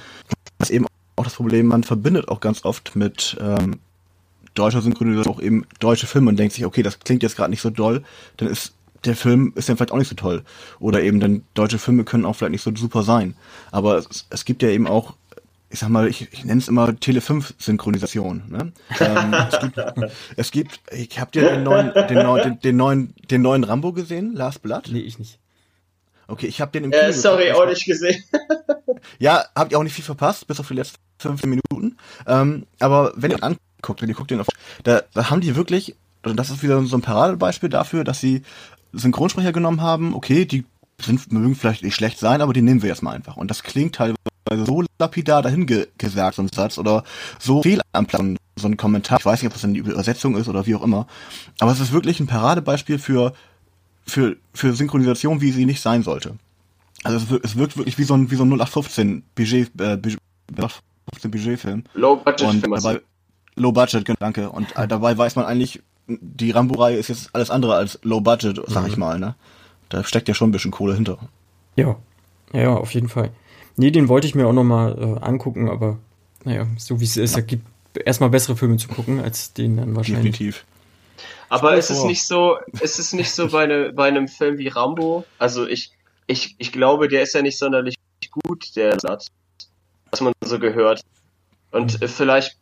[0.58, 3.78] Das ist eben auch das Problem, man verbindet auch ganz oft mit ähm,
[4.54, 7.60] deutscher Synchronisation auch eben deutsche Filme und denkt sich, okay, das klingt jetzt gerade nicht
[7.60, 8.02] so doll,
[8.36, 10.42] dann ist der Film ist dann vielleicht auch nicht so toll.
[10.80, 13.34] Oder eben dann deutsche Filme können auch vielleicht nicht so super sein.
[13.70, 15.14] Aber es, es gibt ja eben auch,
[15.74, 18.44] ich sag mal, ich, ich nenne es immer Tele 5 Synchronisation.
[18.48, 18.72] Ne?
[19.00, 19.78] ähm, es, gibt,
[20.36, 23.92] es gibt, ich habt ihr den neuen, den, neuen, den, den, neuen, den neuen Rambo
[23.92, 24.84] gesehen, Last Blood?
[24.92, 25.40] Nee, ich nicht.
[26.28, 27.02] Okay, ich habe den im Kino.
[27.02, 28.22] Äh, sorry, auch nicht gesehen.
[29.18, 31.96] ja, habt ihr auch nicht viel verpasst, bis auf die letzten 15 Minuten.
[32.28, 34.46] Ähm, aber wenn ihr anguckt, wenn ihr guckt den auf,
[34.84, 38.42] da, da haben die wirklich, also das ist wieder so ein Paradebeispiel dafür, dass sie
[38.92, 40.64] Synchronsprecher genommen haben, okay, die
[41.00, 43.36] sind, mögen vielleicht nicht schlecht sein, aber die nehmen wir jetzt mal einfach.
[43.36, 47.04] Und das klingt teilweise so lapidar dahin ge gesagt, so ein Satz, oder
[47.38, 49.18] so fehl am Plan, so ein Kommentar.
[49.18, 51.06] Ich weiß nicht, ob das eine Übersetzung ist oder wie auch immer.
[51.60, 53.32] Aber es ist wirklich ein Paradebeispiel für,
[54.06, 56.36] für, für Synchronisation, wie sie nicht sein sollte.
[57.02, 59.96] Also es, wirkt, es wirkt wirklich wie so ein, wie so ein 0815 Budget, äh,
[59.96, 61.84] Budget, 0815 Budgetfilm.
[61.94, 63.00] Low Budget und dabei,
[63.56, 64.50] Low Budget, genau, danke.
[64.50, 68.60] Und äh, dabei weiß man eigentlich, die Rambo-Reihe ist jetzt alles andere als Low Budget,
[68.66, 68.88] sag mhm.
[68.88, 69.34] ich mal, ne?
[69.88, 71.18] Da steckt ja schon ein bisschen Kohle hinter.
[71.76, 71.96] Ja,
[72.52, 73.30] ja, auf jeden Fall.
[73.76, 75.98] Nee, den wollte ich mir auch nochmal äh, angucken, aber
[76.44, 77.40] naja, so wie es ist, ja.
[77.40, 77.66] es gibt
[78.04, 80.36] erstmal bessere Filme zu gucken, als den dann wahrscheinlich.
[80.36, 80.64] Definitiv.
[81.48, 84.68] Aber ist es nicht so, ist es nicht so bei, ne, bei einem Film wie
[84.68, 85.24] Rambo?
[85.38, 85.92] Also ich,
[86.26, 87.96] ich, ich glaube, der ist ja nicht sonderlich
[88.30, 89.28] gut, der Satz,
[90.10, 91.02] was man so gehört.
[91.70, 92.08] Und mhm.
[92.08, 92.56] vielleicht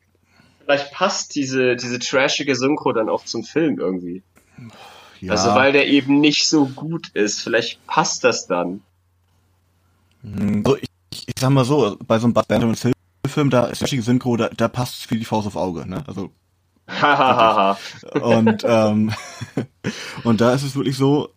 [0.64, 4.22] vielleicht passt diese, diese trashige Synchro dann auch zum Film irgendwie.
[5.20, 5.32] Ja.
[5.32, 7.42] Also weil der eben nicht so gut ist.
[7.42, 8.82] Vielleicht passt das dann.
[10.22, 10.76] Hm, so,
[11.22, 12.76] ich, ich sag mal so, bei so einem Benjamin
[13.28, 16.02] Film, da ist trashige Synchro, da, da passt wie die Faust auf Auge, ne?
[16.06, 16.30] Also.
[16.88, 17.78] Hahaha.
[18.20, 19.12] und, ähm,
[20.24, 21.30] und da ist es wirklich so,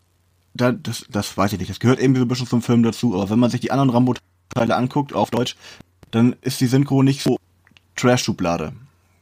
[0.54, 3.14] da, das, das weiß ich nicht, das gehört irgendwie so ein bisschen zum Film dazu,
[3.14, 5.56] aber wenn man sich die anderen Rambo-Teile anguckt, auf Deutsch,
[6.12, 7.38] dann ist die Synchro nicht so
[7.96, 8.74] Trash-Schublade.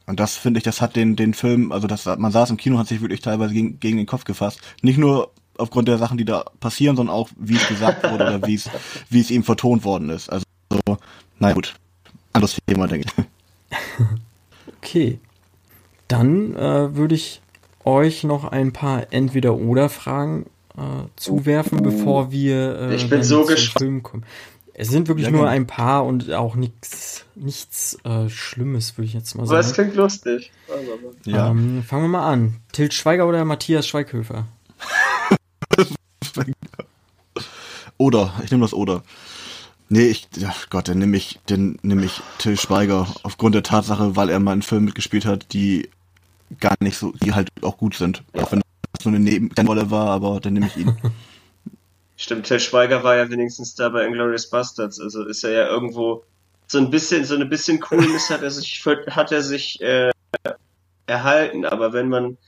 [0.06, 2.78] Und das finde ich, das hat den, den Film, also das, man saß im Kino,
[2.78, 4.60] hat sich wirklich teilweise gegen, gegen den Kopf gefasst.
[4.82, 8.46] Nicht nur aufgrund der Sachen, die da passieren, sondern auch, wie es gesagt wurde oder
[8.46, 8.68] wie es,
[9.08, 10.28] wie es ihm vertont worden ist.
[10.28, 10.43] Also,
[10.74, 10.98] so,
[11.38, 11.74] na gut.
[12.32, 13.24] Anderes Thema, denke ich.
[14.78, 15.18] Okay.
[16.08, 17.40] Dann äh, würde ich
[17.84, 20.44] euch noch ein paar Entweder-Oder-Fragen
[20.76, 20.80] äh,
[21.16, 23.78] zuwerfen, bevor wir äh, ich bin so gespannt.
[23.78, 24.24] Film kommen.
[24.74, 29.14] Es sind wirklich ja, nur ein paar und auch nichts, nichts äh, Schlimmes, würde ich
[29.14, 29.56] jetzt mal sagen.
[29.56, 30.50] Aber es klingt lustig.
[31.24, 31.50] Ja.
[31.50, 32.56] Ähm, fangen wir mal an.
[32.72, 34.48] Tilt Schweiger oder Matthias Schweighöfer?
[37.98, 39.02] oder, ich nehme das oder.
[39.88, 44.16] Nee, ich, ja Gott, dann nehme ich, dann nehme ich Till Schweiger aufgrund der Tatsache,
[44.16, 45.90] weil er mal in Filmen mitgespielt hat, die
[46.60, 48.22] gar nicht so, die halt auch gut sind.
[48.34, 50.96] Auch wenn das nur eine Nebenrolle war, aber dann nehme ich ihn.
[52.16, 56.24] Stimmt, Till Schweiger war ja wenigstens da bei Inglourious Bastards, also ist er ja irgendwo
[56.66, 60.10] so ein bisschen, so eine bisschen Coolness hat er sich, hat er sich äh,
[61.06, 62.38] erhalten, aber wenn man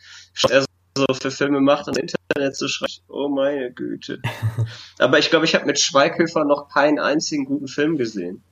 [0.96, 4.20] so für Filme macht und Internet so schreibt, oh meine Güte.
[4.98, 8.42] Aber ich glaube, ich habe mit Schweighöfer noch keinen einzigen guten Film gesehen.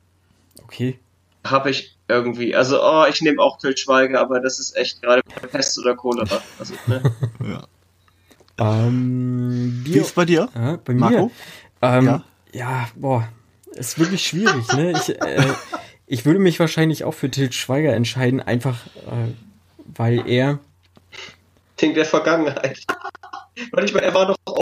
[0.63, 0.99] Okay.
[1.45, 5.21] Habe ich irgendwie, also oh, ich nehme auch Till Schweiger, aber das ist echt gerade
[5.51, 6.41] Pest oder Cholera.
[6.57, 7.03] Also, ne?
[7.47, 7.67] ja.
[8.57, 10.49] Ähm, Wie ist bei dir?
[10.55, 11.25] Äh, bei Marco?
[11.25, 11.31] mir?
[11.81, 12.23] Ähm, ja.
[12.51, 13.27] ja, boah,
[13.73, 14.93] ist wirklich schwierig, ne?
[14.93, 15.53] Ich, äh,
[16.07, 19.33] ich würde mich wahrscheinlich auch für Til Schweiger entscheiden, einfach äh,
[19.85, 20.59] weil er.
[21.77, 22.79] Ting der Vergangenheit.
[23.57, 24.59] Ich meine, er war doch auch,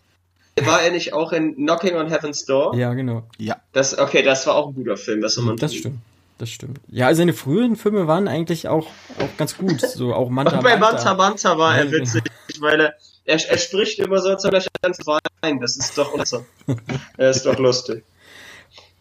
[0.62, 2.76] war er nicht auch in Knocking on Heaven's Door?
[2.76, 3.24] Ja, genau.
[3.40, 3.56] Ja.
[3.72, 5.80] Das, okay, das war auch ein guter Film, was soll man Das tun?
[5.80, 6.00] stimmt.
[6.38, 6.80] Das stimmt.
[6.90, 8.86] Ja, seine früheren Filme waren eigentlich auch,
[9.18, 9.82] auch ganz gut.
[9.82, 12.22] So auch Manta Und bei Manta Manta war er witzig,
[12.60, 12.94] weil er
[13.26, 14.98] er, er spricht immer so, als ob er ganz.
[15.60, 16.46] Das ist doch unser.
[17.18, 18.04] er ist doch lustig.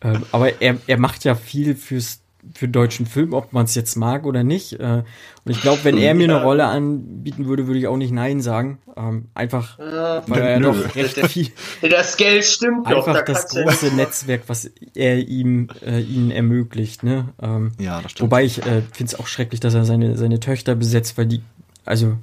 [0.02, 2.21] Ähm, aber er, er macht ja viel fürs
[2.54, 4.74] für deutschen Film, ob man es jetzt mag oder nicht.
[4.74, 5.04] Äh,
[5.44, 8.40] und ich glaube, wenn er mir eine Rolle anbieten würde, würde ich auch nicht Nein
[8.40, 8.78] sagen.
[8.96, 11.48] Ähm, einfach, äh, weil er ja doch recht viel.
[11.88, 13.06] Das Geld stimmt doch.
[13.06, 17.02] Einfach das große ja Netzwerk, was er ihm äh, ihnen ermöglicht.
[17.02, 17.28] Ne?
[17.40, 18.30] Ähm, ja, das stimmt.
[18.30, 21.42] Wobei ich äh, finde es auch schrecklich, dass er seine seine Töchter besetzt, weil die
[21.84, 22.16] also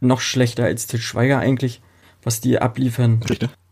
[0.00, 1.80] noch schlechter als Til Schweiger eigentlich
[2.26, 3.20] was die abliefern.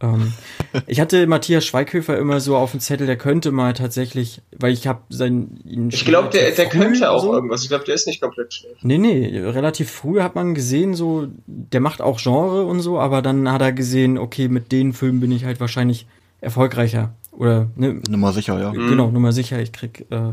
[0.01, 0.33] Ähm,
[0.87, 4.87] ich hatte Matthias Schweighöfer immer so auf dem Zettel, der könnte mal tatsächlich, weil ich
[4.87, 5.59] habe sein.
[5.90, 7.35] Ich glaube, der, der könnte auch so.
[7.35, 7.64] irgendwas.
[7.64, 8.85] Ich glaube, der ist nicht komplett schlecht.
[8.85, 13.23] Nee, nee, relativ früh hat man gesehen, so, der macht auch Genre und so, aber
[13.23, 16.07] dann hat er gesehen, okay, mit den Filmen bin ich halt wahrscheinlich
[16.40, 17.12] erfolgreicher.
[17.33, 18.01] Oder, ne?
[18.09, 18.71] Nummer sicher, ja.
[18.71, 19.61] Genau, Nummer sicher.
[19.61, 20.31] Ich krieg äh,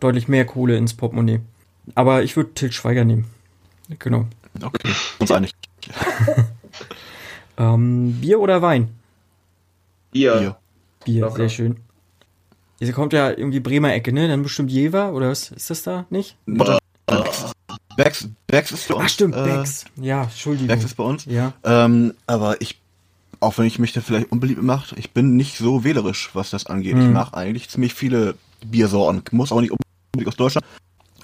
[0.00, 1.40] deutlich mehr Kohle ins Portemonnaie.
[1.94, 3.24] Aber ich würde Til Schweiger nehmen.
[3.98, 4.26] Genau.
[4.62, 5.52] Okay, uns einig.
[7.56, 8.88] Ähm, Bier oder Wein?
[10.10, 10.34] Bier.
[10.34, 10.56] Bier,
[11.04, 11.76] Bier sehr schön.
[12.78, 14.26] Hier kommt ja irgendwie Bremer Ecke, ne?
[14.26, 16.36] Dann bestimmt Jever, oder was ist das da nicht?
[17.96, 19.04] Becks, Becks ist bei uns.
[19.04, 19.84] Ach stimmt, äh, Becks.
[19.96, 20.68] Ja, Entschuldigung.
[20.68, 21.24] Becks ist bei uns.
[21.26, 21.52] Ja.
[21.62, 22.80] Ähm, aber ich,
[23.40, 26.66] auch wenn ich mich da vielleicht unbeliebt mache, ich bin nicht so wählerisch, was das
[26.66, 26.94] angeht.
[26.94, 27.02] Hm.
[27.02, 28.34] Ich mache eigentlich ziemlich viele
[28.64, 29.22] Biersorten.
[29.30, 30.66] Muss auch nicht unbedingt aus Deutschland.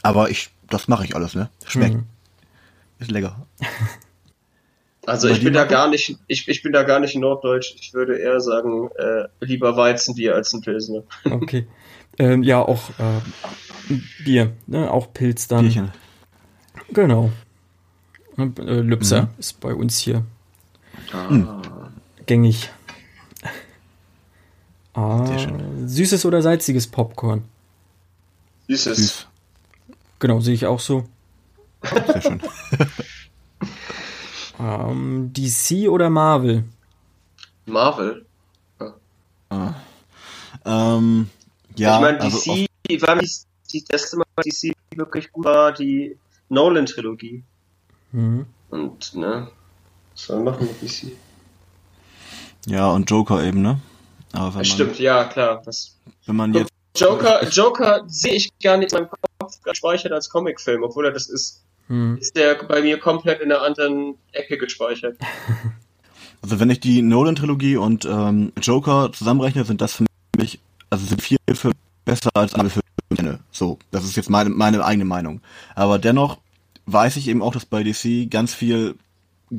[0.03, 1.49] Aber ich, das mache ich alles, ne?
[1.67, 1.95] Schmeckt.
[1.95, 2.05] Hm.
[2.99, 3.47] Ist lecker.
[5.09, 7.75] Also ich bin da gar nicht, ich, ich bin da gar nicht norddeutsch.
[7.81, 11.03] Ich würde eher sagen, äh, lieber Weizenbier als ein Pilsner.
[11.25, 11.67] Okay.
[12.19, 14.91] Ähm, ja, auch äh, Bier, ne?
[14.91, 15.63] Auch Pilz dann.
[15.63, 15.93] Bierchen.
[16.93, 17.31] Genau.
[18.37, 19.29] Äh, Lübser mhm.
[19.39, 20.25] ist bei uns hier
[21.13, 21.63] ah.
[22.27, 22.69] gängig.
[24.93, 25.25] Ah,
[25.87, 27.45] süßes oder salziges Popcorn?
[28.69, 28.97] Süßes.
[28.99, 29.27] Süß.
[30.19, 31.05] Genau, sehe ich auch so.
[31.83, 32.43] Sehr schön.
[34.59, 36.65] Ähm, DC oder Marvel?
[37.67, 38.27] Marvel.
[38.81, 38.95] Ja.
[39.51, 39.75] Ah.
[40.65, 41.31] Ähm,
[41.77, 46.17] ja, ich meine, DC, also war nicht die erste Mal DC wirklich gut war, die
[46.49, 47.45] Nolan-Trilogie.
[48.13, 48.47] Mhm.
[48.71, 49.49] Und, ne,
[50.13, 51.13] was soll man machen mit DC?
[52.67, 53.81] Ja, und Joker eben, ne?
[54.33, 55.63] Aber wenn Stimmt, man, ja, klar.
[55.65, 56.71] Das, wenn man jetzt.
[56.97, 61.29] Joker, Joker sehe ich gar nicht in meinem Kopf gespeichert als Comicfilm, obwohl er das
[61.29, 62.19] ist hm.
[62.21, 65.17] ist der bei mir komplett in einer anderen Ecke gespeichert.
[66.41, 71.21] Also wenn ich die Nolan-Trilogie und ähm, Joker zusammenrechne, sind das für mich, also sind
[71.21, 71.75] vier Filme
[72.05, 73.41] besser als alle Filme.
[73.51, 75.41] So, das ist jetzt meine, meine eigene Meinung.
[75.75, 76.39] Aber dennoch
[76.87, 78.95] weiß ich eben auch, dass bei DC ganz viel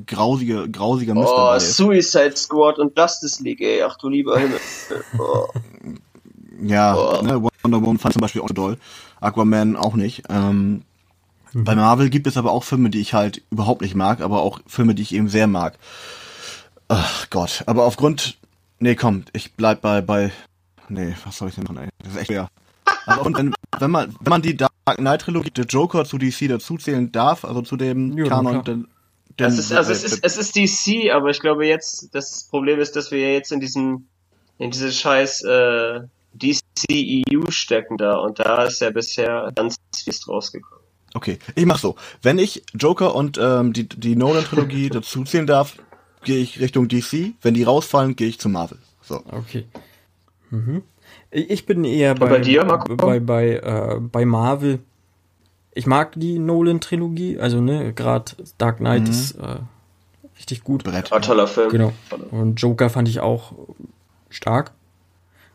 [0.05, 1.75] grausige, grausiger Mist oh, dabei ist.
[1.75, 4.59] Suicide Squad und Justice League, ey, ach du lieber Himmel.
[5.19, 5.47] Oh.
[6.61, 7.21] Ja, oh.
[7.21, 8.77] ne, Wonder Woman fand zum Beispiel auch doll.
[9.21, 10.23] Aquaman auch nicht.
[10.29, 10.83] Ähm,
[11.53, 11.63] Mhm.
[11.63, 14.59] Bei Marvel gibt es aber auch Filme, die ich halt überhaupt nicht mag, aber auch
[14.67, 15.77] Filme, die ich eben sehr mag.
[16.87, 18.37] Ach Gott, aber aufgrund,
[18.79, 20.31] nee, komm, ich bleib bei, bei,
[20.87, 21.89] nee, was soll ich denn machen, ey?
[21.99, 22.49] Das ist echt schwer.
[23.05, 26.47] Also, und wenn, wenn man, wenn man die Dark Knight Trilogie, der Joker zu DC
[26.47, 28.87] dazuzählen darf, also zu dem ja, Kanon, dann,
[29.37, 32.79] dann, es ist, also es ist, es ist DC, aber ich glaube jetzt, das Problem
[32.79, 34.07] ist, dass wir jetzt in diesem,
[34.57, 36.01] in diese scheiß, äh,
[36.33, 40.78] DC-EU stecken da und da ist ja bisher ganz viel rausgekommen.
[41.13, 41.95] Okay, ich mach so.
[42.21, 45.75] Wenn ich Joker und ähm, die, die Nolan-Trilogie dazu zählen darf,
[46.23, 47.33] gehe ich Richtung DC.
[47.41, 48.77] Wenn die rausfallen, gehe ich zu Marvel.
[49.01, 49.23] So.
[49.31, 49.65] Okay.
[50.49, 50.83] Mhm.
[51.31, 54.79] Ich bin eher bei, bei, dir, bei, bei, äh, bei Marvel.
[55.73, 59.09] Ich mag die Nolan-Trilogie, also ne, gerade Dark Knight mhm.
[59.09, 59.57] ist äh,
[60.37, 60.83] richtig gut.
[60.83, 61.11] Brett.
[61.11, 61.69] War toller Film.
[61.69, 61.93] Genau.
[62.31, 63.53] Und Joker fand ich auch
[64.29, 64.71] stark.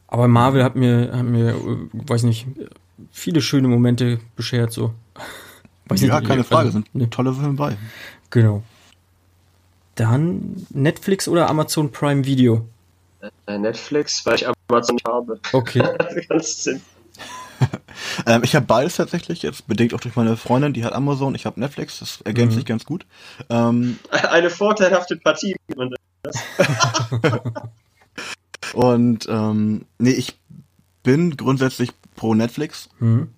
[0.07, 1.55] Aber Marvel hat mir, hat mir, äh,
[1.93, 2.47] weiß nicht,
[3.11, 4.95] viele schöne Momente beschert so.
[5.87, 7.11] Weiß ja, nicht, keine also, Frage, sind ne.
[7.11, 7.77] tolle Filme bei.
[8.31, 8.63] Genau.
[9.97, 12.67] Dann Netflix oder Amazon Prime Video?
[13.47, 15.39] Äh, Netflix, weil ich Amazon nicht habe.
[15.53, 15.83] Okay.
[16.29, 16.69] Ganz
[18.27, 21.47] ähm, ich habe beides tatsächlich, jetzt bedingt auch durch meine Freundin, die hat Amazon, ich
[21.47, 22.59] habe Netflix, das ergänzt mhm.
[22.59, 23.07] sich ganz gut.
[23.49, 25.55] Ähm, Eine vorteilhafte Partie.
[28.73, 30.37] Und ähm, nee, ich
[31.03, 32.89] bin grundsätzlich pro Netflix.
[32.99, 33.29] Mhm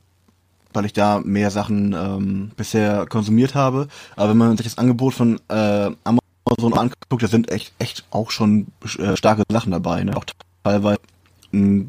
[0.77, 3.89] weil ich da mehr Sachen ähm, bisher konsumiert habe.
[4.15, 8.31] Aber wenn man sich das Angebot von äh, Amazon anguckt, da sind echt, echt auch
[8.31, 8.67] schon
[8.99, 10.05] äh, starke Sachen dabei.
[10.05, 10.17] Ne?
[10.17, 10.27] Auch
[10.63, 11.01] teilweise
[11.51, 11.87] mh,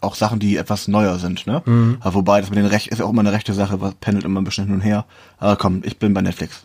[0.00, 1.46] auch Sachen, die etwas neuer sind.
[1.46, 1.62] Ne?
[1.64, 1.98] Mhm.
[2.00, 4.24] Aber wobei, das mit den Recht ist ja auch immer eine rechte Sache, was pendelt
[4.24, 5.06] immer ein bisschen hin und her.
[5.38, 6.64] Aber komm, ich bin bei Netflix.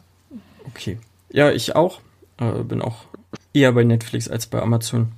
[0.65, 0.99] Okay.
[1.29, 1.99] Ja, ich auch.
[2.37, 3.05] Äh, bin auch
[3.53, 5.11] eher bei Netflix als bei Amazon.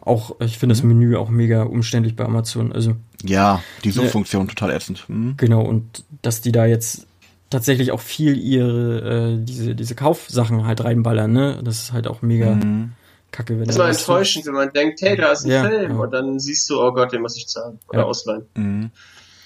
[0.00, 0.78] Auch, ich finde mhm.
[0.78, 2.72] das Menü auch mega umständlich bei Amazon.
[2.72, 5.04] Also ja, die Suchfunktion ne, total ätzend.
[5.08, 5.36] Mhm.
[5.36, 7.06] Genau, und dass die da jetzt
[7.50, 11.60] tatsächlich auch viel ihre, äh, diese, diese Kaufsachen halt reinballern, ne?
[11.64, 12.92] Das ist halt auch mega mhm.
[13.32, 13.58] kacke.
[13.58, 15.98] Wenn das ist mal enttäuschend, wenn man denkt, hey, da ist ein ja, Film, ja.
[15.98, 18.04] und dann siehst du, oh Gott, den muss ich zahlen oder ja.
[18.04, 18.46] ausleihen.
[18.54, 18.90] Mhm.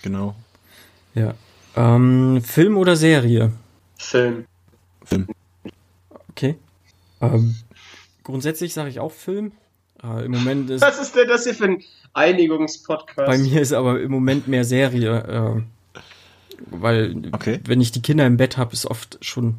[0.03, 0.35] Genau.
[1.15, 1.35] Ja.
[1.77, 3.53] Ähm, Film oder Serie?
[3.97, 4.47] Film.
[5.05, 5.29] Film.
[6.31, 6.57] Okay.
[7.21, 7.55] Ähm,
[8.25, 9.53] grundsätzlich sage ich auch Film.
[10.03, 10.83] Äh, Im Moment ist.
[10.83, 13.27] Was ist denn das hier für ein Einigungspodcast?
[13.27, 15.57] Bei mir ist aber im Moment mehr Serie.
[15.57, 15.63] Äh,
[16.71, 17.61] weil, okay.
[17.65, 19.57] wenn ich die Kinder im Bett habe, ist oft schon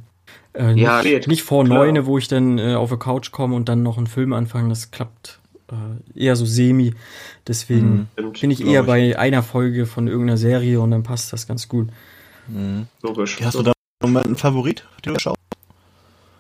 [0.54, 3.70] äh, ja, nicht, nicht, vor neune, wo ich dann äh, auf der Couch komme und
[3.70, 4.70] dann noch einen Film anfange.
[4.70, 5.40] Das klappt
[5.72, 6.94] äh, eher so semi.
[7.48, 8.88] Deswegen mhm, bin ich eher ich.
[8.88, 11.90] bei einer Folge von irgendeiner Serie und dann passt das ganz gut.
[12.48, 12.88] Mhm.
[13.02, 13.40] Logisch.
[13.44, 15.40] Hast du da einen Favorit, den du schaust?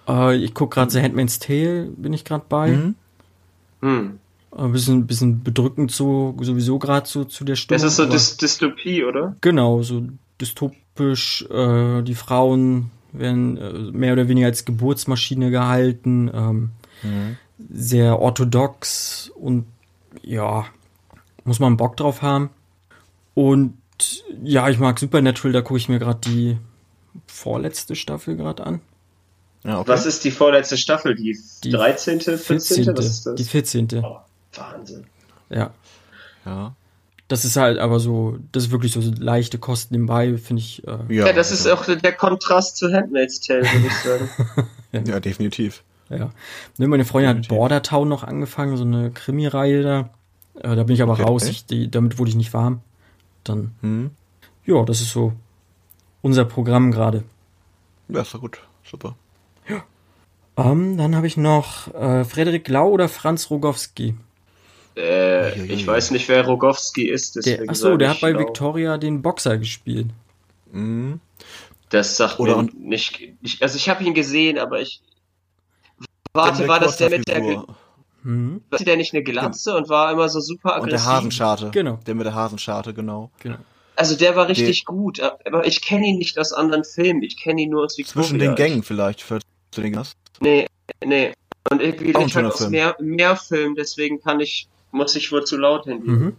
[0.07, 2.71] Äh, ich gucke gerade The Handmaid's Tale, bin ich gerade bei.
[2.71, 2.95] Mhm.
[3.83, 4.19] Mhm.
[4.55, 7.81] Ein bisschen, bisschen bedrückend so, sowieso gerade so zu der Stimmung.
[7.81, 9.35] Das ist so Dys Dystopie, oder?
[9.41, 10.03] Genau, so
[10.39, 11.45] dystopisch.
[11.49, 16.29] Äh, die Frauen werden äh, mehr oder weniger als Geburtsmaschine gehalten.
[16.33, 16.69] Ähm,
[17.01, 17.37] mhm.
[17.71, 19.65] Sehr orthodox und
[20.21, 20.65] ja,
[21.43, 22.49] muss man Bock drauf haben.
[23.33, 23.73] Und
[24.43, 26.57] ja, ich mag Supernatural, da gucke ich mir gerade die
[27.25, 28.81] vorletzte Staffel gerade an.
[29.63, 29.89] Ja, okay.
[29.89, 31.15] Was ist die vorletzte Staffel?
[31.15, 32.37] Die, die 13., 14.?
[32.37, 32.97] 14.
[32.97, 33.35] Was ist das?
[33.35, 33.87] Die 14.
[34.03, 34.17] Oh,
[34.53, 35.05] Wahnsinn.
[35.49, 35.71] Ja.
[36.45, 36.75] Ja.
[37.29, 40.85] Das ist halt aber so, das ist wirklich so leichte Kosten nebenbei, finde ich.
[40.85, 44.29] Äh, ja, ja, das ist auch der Kontrast zu Handmaid's Tale, würde ich sagen.
[44.91, 45.01] ja.
[45.13, 45.19] ja.
[45.19, 45.83] definitiv.
[46.09, 46.31] Ja.
[46.77, 47.51] Ne, meine Freundin definitiv.
[47.51, 50.09] hat Border Town noch angefangen, so eine Krimi-Reihe da.
[50.55, 51.23] Äh, da bin ich aber okay.
[51.23, 52.81] raus, ich, die, damit wurde ich nicht warm.
[53.43, 54.11] Dann, hm.
[54.65, 55.33] ja, das ist so
[56.21, 57.23] unser Programm gerade.
[58.09, 58.59] Ja, ist doch gut.
[58.83, 59.15] Super.
[60.57, 60.63] Ja.
[60.63, 64.15] Um, ähm, dann habe ich noch äh, Frederik Lau oder Franz Rogowski.
[64.95, 67.45] Äh, ich weiß nicht, wer Rogowski ist.
[67.45, 70.07] Der, achso, der hat bei Victoria den Boxer gespielt.
[70.71, 71.19] Mhm.
[71.89, 73.61] Das sagt Oder mir nicht, nicht.
[73.61, 75.01] Also ich habe ihn gesehen, aber ich.
[76.33, 77.65] Warte, war das der mit der.
[78.23, 78.61] Mhm.
[78.71, 80.93] Hatte der nicht eine Glatze und war immer so super aggressiv?
[80.93, 81.69] Und der Hasenscharte.
[81.71, 81.99] Genau.
[82.07, 83.31] Der mit der Hasenscharte, genau.
[83.39, 83.57] Genau.
[83.95, 87.21] Also der war richtig den, gut, aber ich kenne ihn nicht aus anderen Filmen.
[87.21, 88.27] Ich kenne ihn nur aus Victoria.
[88.27, 89.39] Zwischen den Gängen vielleicht, für
[89.73, 90.15] du den hast.
[90.39, 90.67] Nee,
[91.03, 91.33] nee.
[91.69, 95.57] Und irgendwie ich halt aus mehr, mehr Film, deswegen kann ich muss ich wohl zu
[95.57, 96.01] laut hin.
[96.05, 96.33] Mhm.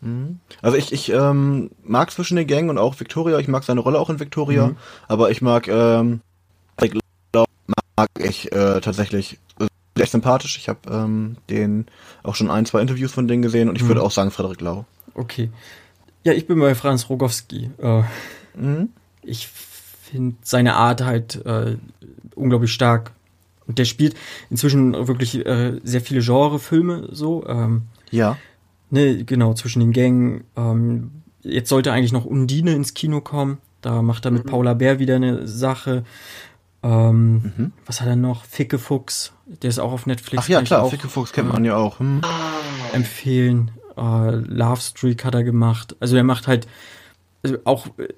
[0.00, 0.40] mhm.
[0.62, 4.00] Also ich, ich ähm, mag zwischen den Gängen und auch Victoria, ich mag seine Rolle
[4.00, 4.76] auch in Victoria, mhm.
[5.06, 6.20] aber ich mag, ähm,
[6.80, 6.92] ich
[7.32, 7.46] glaub,
[7.96, 9.38] mag ich äh, tatsächlich
[9.96, 10.56] sehr sympathisch.
[10.56, 11.86] Ich habe ähm, den
[12.22, 13.88] auch schon ein, zwei Interviews von denen gesehen und ich mhm.
[13.88, 14.86] würde auch sagen Frederik Lau.
[15.14, 15.50] Okay.
[16.24, 17.70] Ja, ich bin bei Franz Rogowski.
[17.78, 18.02] Äh,
[18.54, 18.90] mhm.
[19.22, 19.48] Ich
[20.10, 21.76] finde seine Art halt äh,
[22.34, 23.12] unglaublich stark.
[23.66, 24.16] Und der spielt
[24.48, 27.46] inzwischen wirklich äh, sehr viele Genrefilme so.
[27.46, 28.38] Ähm, ja.
[28.90, 30.44] Ne, genau, zwischen den Gängen.
[30.56, 31.10] Ähm,
[31.42, 33.58] jetzt sollte eigentlich noch Undine ins Kino kommen.
[33.82, 34.48] Da macht er mit mhm.
[34.48, 36.04] Paula Bär wieder eine Sache.
[36.82, 37.72] Ähm, mhm.
[37.86, 38.44] Was hat er noch?
[38.44, 40.44] Ficke Fuchs, der ist auch auf Netflix.
[40.44, 41.98] Ach ja, klar, Ficke Fuchs kennt man ja auch.
[41.98, 42.22] Hm.
[42.92, 43.72] Empfehlen.
[43.96, 45.96] Äh, Love Streak hat er gemacht.
[46.00, 46.66] Also er macht halt
[47.42, 48.08] also auch äh,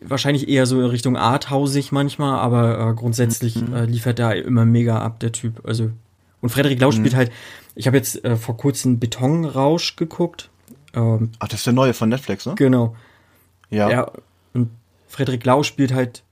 [0.00, 3.74] wahrscheinlich eher so in Richtung arthausig manchmal, aber äh, grundsätzlich mhm.
[3.74, 5.66] äh, liefert er immer mega ab, der Typ.
[5.66, 5.90] Also
[6.40, 6.92] und Frederik Lau mhm.
[6.92, 7.32] spielt halt,
[7.74, 10.50] ich habe jetzt äh, vor kurzem Betonrausch geguckt.
[10.94, 12.54] Ähm, Ach, das ist der neue von Netflix, ne?
[12.56, 12.94] Genau.
[13.70, 13.90] Ja.
[13.90, 14.12] ja
[14.54, 14.70] und
[15.08, 16.22] Frederik Lau spielt halt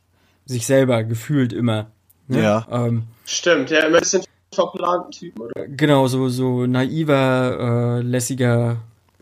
[0.47, 1.91] sich selber gefühlt immer.
[2.29, 2.43] Ne?
[2.43, 2.67] Ja.
[2.71, 4.23] Ähm, Stimmt, ja, immer ein bisschen
[4.53, 5.67] verplanten oder?
[5.67, 8.77] Genau, so, so naiver, äh, lässiger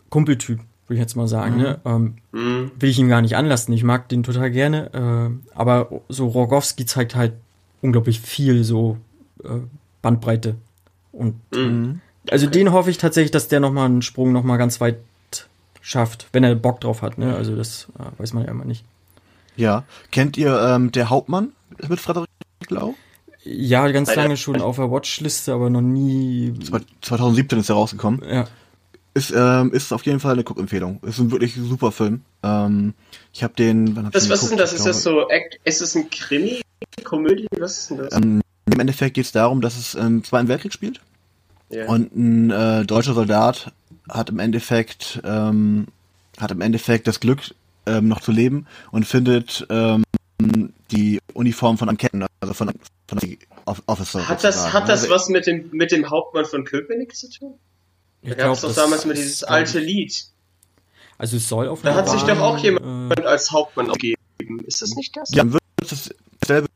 [0.09, 1.57] Kumpeltyp würde ich jetzt mal sagen.
[1.57, 1.79] Ne?
[1.83, 1.91] Mhm.
[1.91, 2.13] Ne?
[2.31, 2.71] Ähm, mhm.
[2.79, 3.73] Will ich ihm gar nicht anlassen.
[3.73, 4.93] Ich mag den total gerne.
[4.93, 7.33] Äh, aber so Rogowski zeigt halt
[7.81, 8.97] unglaublich viel so
[9.43, 9.59] äh,
[10.01, 10.55] Bandbreite.
[11.11, 12.01] Und mhm.
[12.29, 12.59] also okay.
[12.59, 14.97] den hoffe ich tatsächlich, dass der nochmal einen Sprung nochmal ganz weit
[15.81, 17.17] schafft, wenn er Bock drauf hat.
[17.17, 17.35] Ne?
[17.35, 18.83] Also das äh, weiß man ja immer nicht.
[19.55, 19.83] Ja.
[20.11, 21.51] Kennt ihr ähm, der Hauptmann
[21.87, 22.29] mit Frederik
[22.69, 22.95] Lau?
[23.43, 26.53] Ja, ganz lange schon auf der Watchliste, aber noch nie.
[27.01, 28.21] 2017 ist er rausgekommen.
[28.27, 28.47] Ja.
[29.15, 30.99] Ist, ähm, ist auf jeden Fall eine Guckempfehlung.
[31.03, 32.21] Ist ein wirklich super Film.
[32.41, 32.93] Ähm,
[33.31, 33.95] ich habe den.
[33.95, 34.73] Wann hab das, was ist denn das?
[34.73, 35.27] Ist das so?
[35.63, 36.61] Ist es ein Krimi?
[37.03, 37.47] Komödie?
[37.57, 38.13] Was ist denn das?
[38.15, 40.99] Ähm, Im Endeffekt geht es darum, dass es im Zweiten Weltkrieg spielt.
[41.69, 41.87] Ja.
[41.87, 43.71] Und ein äh, deutscher Soldat
[44.09, 45.87] hat im Endeffekt ähm,
[46.39, 47.39] hat im Endeffekt das Glück,
[47.85, 50.03] ähm, noch zu leben und findet ähm,
[50.91, 52.71] die Uniform von einem Ketten, also von,
[53.07, 53.37] von einem
[53.85, 54.27] Officer.
[54.27, 57.53] Hat das, hat das also, was mit dem, mit dem Hauptmann von Köpenick zu tun?
[58.23, 60.25] Da gab es doch damals mal dieses alte Lied.
[61.17, 64.17] Also es soll auf Da hat sich doch auch jemand äh, als Hauptmann gegeben.
[64.65, 65.29] Ist das nicht das?
[65.33, 65.61] Ja, wird
[66.41, 66.67] dasselbe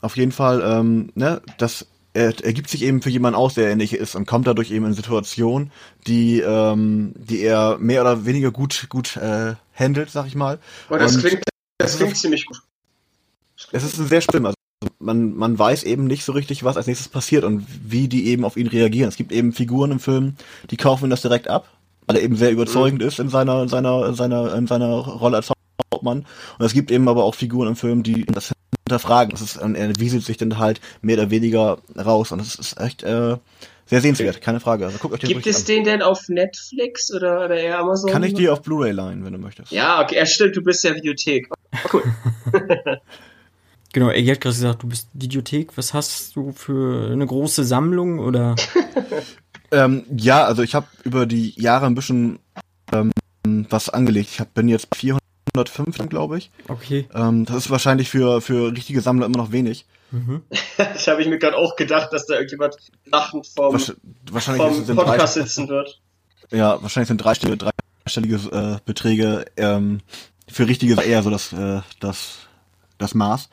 [0.00, 3.70] auf jeden Fall, ähm, ne, das er, er gibt sich eben für jemanden aus, der
[3.70, 5.70] ähnlich ist und kommt dadurch eben in Situationen,
[6.06, 10.58] die, ähm, die er mehr oder weniger gut, gut äh, handelt, sag ich mal.
[10.90, 11.44] Oh, das und klingt,
[11.78, 12.60] das klingt ziemlich gut.
[13.72, 14.52] Es ist sehr schlimm.
[15.00, 18.44] Man, man weiß eben nicht so richtig, was als nächstes passiert und wie die eben
[18.44, 19.08] auf ihn reagieren.
[19.08, 20.34] Es gibt eben Figuren im Film,
[20.70, 21.68] die kaufen ihn das direkt ab,
[22.06, 23.08] weil er eben sehr überzeugend mhm.
[23.08, 25.50] ist in seiner, in seiner, in seiner, in seiner Rolle als
[25.92, 26.26] Hauptmann.
[26.58, 28.52] Und es gibt eben aber auch Figuren im Film, die das
[28.88, 29.30] hinterfragen.
[29.32, 32.30] Das ist, er wieselt sich dann halt mehr oder weniger raus.
[32.30, 33.36] Und das ist echt äh,
[33.86, 34.86] sehr sehenswert, keine Frage.
[34.86, 35.66] Also guckt euch den Gibt es an.
[35.66, 38.10] den denn auf Netflix oder, oder eher Amazon?
[38.10, 39.72] Kann ich dir auf Blu-ray leihen, wenn du möchtest.
[39.72, 41.48] Ja, okay, ja, stimmt, du bist ja Videothek.
[41.92, 42.02] Cool.
[43.92, 45.76] genau, er hat gerade gesagt, du bist Videothek.
[45.76, 48.56] Was hast du für eine große Sammlung oder?
[49.70, 52.38] ähm, ja, also ich habe über die Jahre ein bisschen
[52.92, 53.12] ähm,
[53.70, 54.30] was angelegt.
[54.32, 56.50] Ich hab, bin jetzt 405, glaube ich.
[56.68, 57.08] Okay.
[57.14, 59.86] Ähm, das ist wahrscheinlich für, für richtige Sammler immer noch wenig.
[60.10, 60.42] Mhm.
[60.76, 63.74] das habe ich mir gerade auch gedacht, dass da irgendjemand lachend vom,
[64.30, 66.00] wahrscheinlich vom Podcast drei, sitzen wird.
[66.50, 67.70] Ja, wahrscheinlich sind dreistellige,
[68.04, 70.00] dreistellige äh, Beträge ähm,
[70.50, 72.47] für richtige eher so das, äh, das,
[72.98, 73.48] das Maß.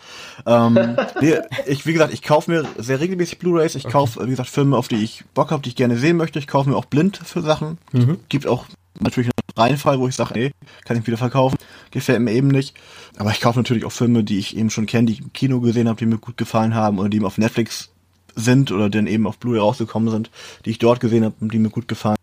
[0.45, 1.35] Ähm, nee,
[1.65, 3.75] ich, wie gesagt, ich kaufe mir sehr regelmäßig Blu-rays.
[3.75, 3.93] Ich okay.
[3.93, 6.39] kaufe, wie gesagt, Filme, auf die ich Bock habe, die ich gerne sehen möchte.
[6.39, 7.77] Ich kaufe mir auch blind für Sachen.
[7.91, 8.19] Mhm.
[8.29, 8.65] Gibt auch
[8.99, 10.51] natürlich einen Reihenfall, wo ich sage, nee,
[10.85, 11.57] kann ich wieder verkaufen.
[11.91, 12.75] Gefällt mir eben nicht.
[13.17, 15.61] Aber ich kaufe natürlich auch Filme, die ich eben schon kenne, die ich im Kino
[15.61, 17.89] gesehen habe, die mir gut gefallen haben oder die eben auf Netflix
[18.35, 20.29] sind oder dann eben auf Blu-ray rausgekommen sind,
[20.65, 22.17] die ich dort gesehen habe und die mir gut gefallen.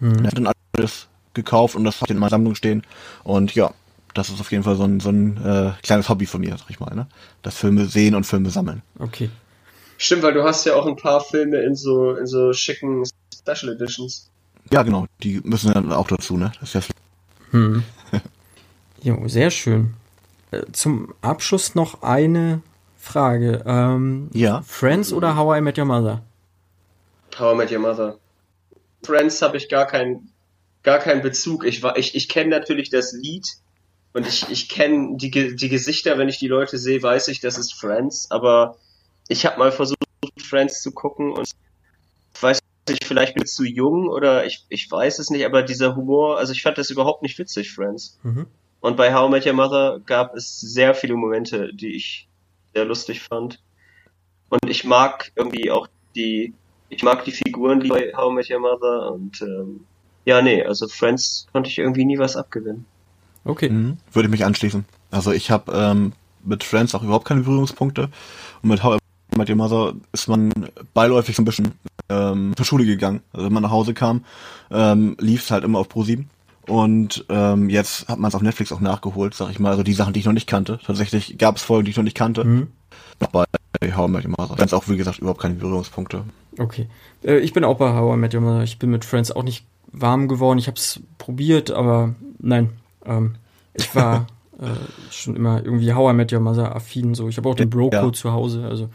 [0.00, 0.12] Mhm.
[0.20, 2.82] Ich habe dann alles gekauft und das hat in meiner Sammlung stehen.
[3.22, 3.72] Und ja,
[4.14, 6.70] das ist auf jeden Fall so ein, so ein äh, kleines Hobby von mir, sag
[6.70, 7.06] ich mal, ne?
[7.42, 8.82] Das Filme sehen und Filme sammeln.
[8.98, 9.30] Okay.
[9.98, 13.04] Stimmt, weil du hast ja auch ein paar Filme in so, in so schicken
[13.34, 14.30] Special Editions.
[14.72, 16.52] Ja, genau, die müssen dann auch dazu, ne?
[16.60, 16.94] Das ist ja
[17.50, 17.82] hm.
[19.02, 19.94] Jo, sehr schön.
[20.50, 22.62] Äh, zum Abschluss noch eine
[22.98, 23.62] Frage.
[23.66, 24.62] Ähm, ja.
[24.62, 26.22] Friends oder How I Met Your Mother?
[27.38, 28.18] How I Met Your Mother.
[29.02, 30.30] Friends habe ich gar keinen
[30.82, 31.64] gar keinen Bezug.
[31.64, 33.46] Ich war ich, ich kenne natürlich das Lied
[34.12, 37.58] und ich, ich kenne die, die Gesichter, wenn ich die Leute sehe, weiß ich, das
[37.58, 38.76] ist Friends, aber
[39.28, 39.98] ich habe mal versucht
[40.38, 41.48] Friends zu gucken und
[42.40, 42.58] weiß
[42.88, 46.38] nicht, vielleicht bin ich zu jung oder ich, ich weiß es nicht, aber dieser Humor,
[46.38, 48.18] also ich fand das überhaupt nicht witzig, Friends.
[48.22, 48.46] Mhm.
[48.80, 52.28] Und bei How I Met Your Mother gab es sehr viele Momente, die ich
[52.74, 53.60] sehr lustig fand.
[54.48, 55.86] Und ich mag irgendwie auch
[56.16, 56.54] die,
[56.88, 59.84] ich mag die Figuren die bei How I Met Your Mother und ähm,
[60.24, 62.86] ja, nee, also Friends konnte ich irgendwie nie was abgewinnen.
[63.44, 63.70] Okay.
[63.70, 63.96] Mhm.
[64.12, 64.84] Würde ich mich anschließen.
[65.10, 66.12] Also ich habe ähm,
[66.44, 68.08] mit Friends auch überhaupt keine Berührungspunkte
[68.62, 68.98] und mit How
[69.34, 70.50] I Met Your Mother ist man
[70.94, 71.72] beiläufig so ein bisschen
[72.08, 73.20] ähm, zur Schule gegangen.
[73.32, 74.24] Also wenn man nach Hause kam,
[74.70, 76.28] ähm, lief es halt immer auf Pro 7
[76.66, 79.70] und ähm, jetzt hat man es auf Netflix auch nachgeholt, sag ich mal.
[79.70, 80.78] Also die Sachen, die ich noch nicht kannte.
[80.84, 82.44] Tatsächlich gab es Folgen, die ich noch nicht kannte.
[82.44, 82.68] Mhm.
[83.32, 83.44] Bei
[83.96, 84.56] How I Met Your Mother.
[84.56, 86.24] Ganz auch, wie gesagt, überhaupt keine Berührungspunkte.
[86.58, 86.88] Okay.
[87.24, 88.62] Äh, ich bin auch bei How I Met Your Mother.
[88.62, 90.58] Ich bin mit Friends auch nicht warm geworden.
[90.58, 92.70] Ich habe es probiert, aber nein.
[93.04, 93.36] Ähm,
[93.74, 94.26] ich war
[94.58, 94.66] äh,
[95.10, 97.14] schon immer irgendwie How I Met Your Mother affin.
[97.14, 97.28] So.
[97.28, 98.12] Ich habe auch den Bro-Code ja.
[98.12, 98.64] zu Hause.
[98.68, 98.90] Also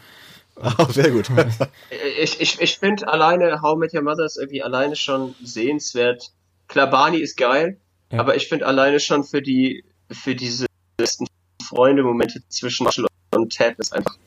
[0.77, 1.29] Oh, sehr gut.
[2.21, 6.31] ich ich, ich finde alleine How I Met Your Mother ist irgendwie alleine schon sehenswert
[6.67, 7.77] klar, Barney ist geil,
[8.11, 8.19] ja.
[8.19, 10.65] aber ich finde alleine schon für die, für diese
[10.97, 11.27] besten
[11.63, 14.17] Freunde-Momente zwischen Marshall und Ted ist einfach,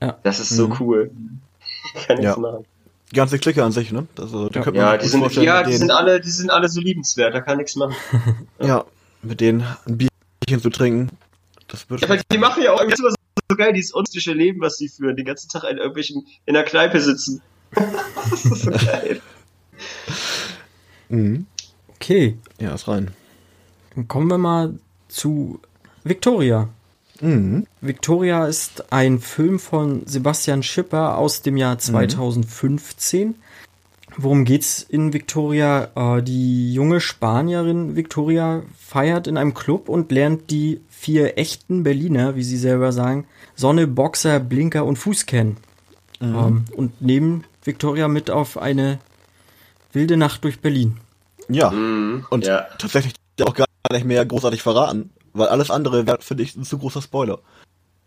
[0.00, 0.18] ja.
[0.22, 0.76] das ist so mhm.
[0.80, 1.10] cool.
[2.06, 2.36] Kann ich ja.
[2.36, 2.64] machen.
[3.10, 4.06] Die ganze Clique an sich, ne?
[4.18, 7.40] Also, ja, ja die sind, ja, die sind alle, die sind alle so liebenswert, da
[7.40, 7.96] kann nichts machen.
[8.60, 8.84] ja,
[9.22, 11.10] mit denen ein Bierchen zu trinken,
[11.68, 12.02] das wird.
[12.02, 13.08] Ja, die machen ja auch irgendwie so
[13.56, 17.00] geil, dieses unstische Leben, was sie führen, den ganzen Tag in irgendwelchen, in der Kneipe
[17.00, 17.42] sitzen.
[17.72, 19.20] das ist so geil.
[21.08, 21.46] Mhm.
[21.88, 22.38] Okay.
[22.58, 23.10] Ja, ist rein.
[23.94, 25.60] Dann kommen wir mal zu
[26.04, 26.68] Victoria.
[27.20, 27.66] Mhm.
[27.80, 33.28] Victoria ist ein Film von Sebastian Schipper aus dem Jahr 2015.
[33.28, 33.34] Mhm.
[34.20, 35.90] Worum geht's in Victoria?
[35.94, 42.34] Äh, die junge Spanierin Victoria feiert in einem Club und lernt die vier echten Berliner,
[42.34, 45.56] wie sie selber sagen, Sonne, Boxer, Blinker und Fuß kennen.
[46.18, 46.34] Mhm.
[46.34, 48.98] Ähm, und nehmen Victoria mit auf eine
[49.92, 50.96] wilde Nacht durch Berlin.
[51.48, 51.70] Ja.
[51.70, 52.66] Mhm, und ja.
[52.76, 53.14] tatsächlich
[53.44, 57.02] auch gar nicht mehr großartig verraten, weil alles andere wäre, finde ich, ein zu großer
[57.02, 57.38] Spoiler.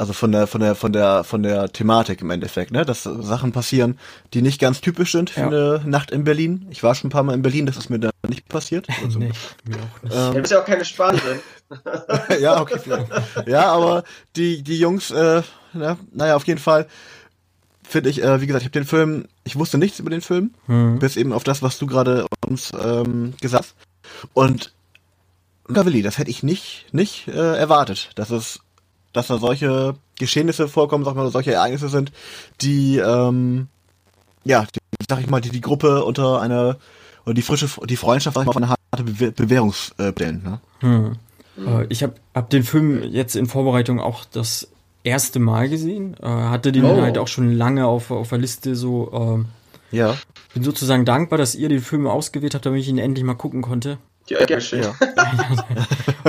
[0.02, 2.86] Also von der, von der, von der, von der Thematik im Endeffekt, ne?
[2.86, 4.00] Dass Sachen passieren,
[4.34, 5.46] die nicht ganz typisch sind für ja.
[5.46, 6.66] eine Nacht in Berlin.
[6.72, 8.88] Ich war schon ein paar Mal in Berlin, das ist mir da nicht passiert.
[9.04, 9.32] Also, nee,
[9.64, 10.16] mir auch nicht.
[10.16, 11.40] Ähm, du bist ja auch keine Spanierin.
[12.42, 13.12] ja, okay, vielleicht.
[13.46, 14.04] Ja, aber
[14.36, 15.44] die, die Jungs, äh,
[15.74, 16.88] na, naja, auf jeden Fall
[17.88, 20.56] finde ich, äh, wie gesagt, ich habe den Film, ich wusste nichts über den Film,
[20.66, 20.98] mhm.
[20.98, 23.76] bis eben auf das, was du gerade uns ähm, gesagt hast.
[24.34, 24.74] Und
[25.72, 28.62] Gavilli, das hätte ich nicht, nicht äh, erwartet, dass es,
[29.14, 32.12] dass da solche Geschehnisse vorkommen, sag mal, solche Ereignisse sind,
[32.62, 33.68] die, ähm,
[34.44, 36.78] ja, die, sag ich mal, die die Gruppe unter eine,
[37.26, 40.44] oder die frische, die Freundschaft, sag ich mal, auf eine harte Be Bewährungs äh, stellen.
[40.44, 40.60] Ne?
[40.80, 41.16] Hm.
[41.66, 44.70] Äh, ich habe hab den Film jetzt in Vorbereitung auch das
[45.04, 46.16] erste Mal gesehen.
[46.22, 47.02] Äh, hatte den oh.
[47.02, 49.44] halt auch schon lange auf, auf der Liste so.
[49.92, 50.16] Äh, ja.
[50.54, 53.62] Bin sozusagen dankbar, dass ihr den Film ausgewählt habt, damit ich ihn endlich mal gucken
[53.62, 53.98] konnte.
[54.28, 54.84] Ja, gerne schön.
[54.84, 54.94] Ja.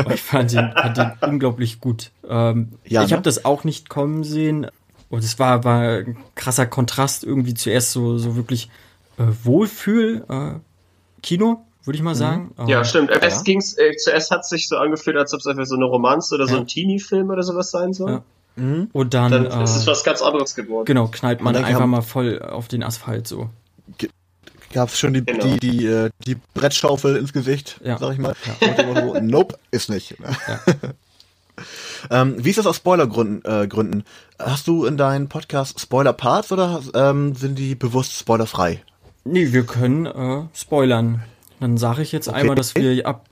[0.12, 2.10] ich fand den, fand den unglaublich gut.
[2.28, 3.16] Ähm, ja, ich ne?
[3.16, 4.66] habe das auch nicht kommen sehen.
[5.08, 8.70] Und es war, war ein krasser Kontrast irgendwie zuerst so, so wirklich
[9.18, 10.58] äh, Wohlfühl äh,
[11.22, 12.18] Kino, würde ich mal mhm.
[12.18, 12.54] sagen.
[12.56, 12.68] Mhm.
[12.68, 13.10] Ja, stimmt.
[13.10, 13.42] Ja.
[13.42, 16.34] ging's, äh, zuerst hat es sich so angefühlt, als ob es einfach so eine Romanze
[16.34, 16.52] oder ja.
[16.52, 18.10] so ein Teenie-Film oder sowas sein soll.
[18.10, 18.22] Ja.
[18.56, 18.88] Mhm.
[18.92, 20.84] Und dann, dann äh, ist es was ganz anderes geworden.
[20.86, 23.50] Genau, knallt man einfach mal voll auf den Asphalt so.
[24.72, 25.44] Gab es schon die, genau.
[25.44, 27.98] die, die, äh, die Brettschaufel ins Gesicht, ja.
[27.98, 28.34] sag ich mal.
[28.60, 29.00] Ja.
[29.00, 30.16] So, nope, ist nicht.
[30.18, 30.60] Ja.
[32.22, 33.44] ähm, wie ist das aus Spoilergründen?
[33.44, 34.04] Äh, Gründen?
[34.38, 38.82] Hast du in deinem Podcast Spoiler-Parts oder ähm, sind die bewusst spoilerfrei?
[39.24, 41.22] Nee, wir können äh, spoilern.
[41.60, 42.40] Dann sage ich jetzt okay.
[42.40, 43.26] einmal, dass wir ab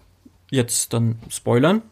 [0.51, 1.83] jetzt dann spoilern.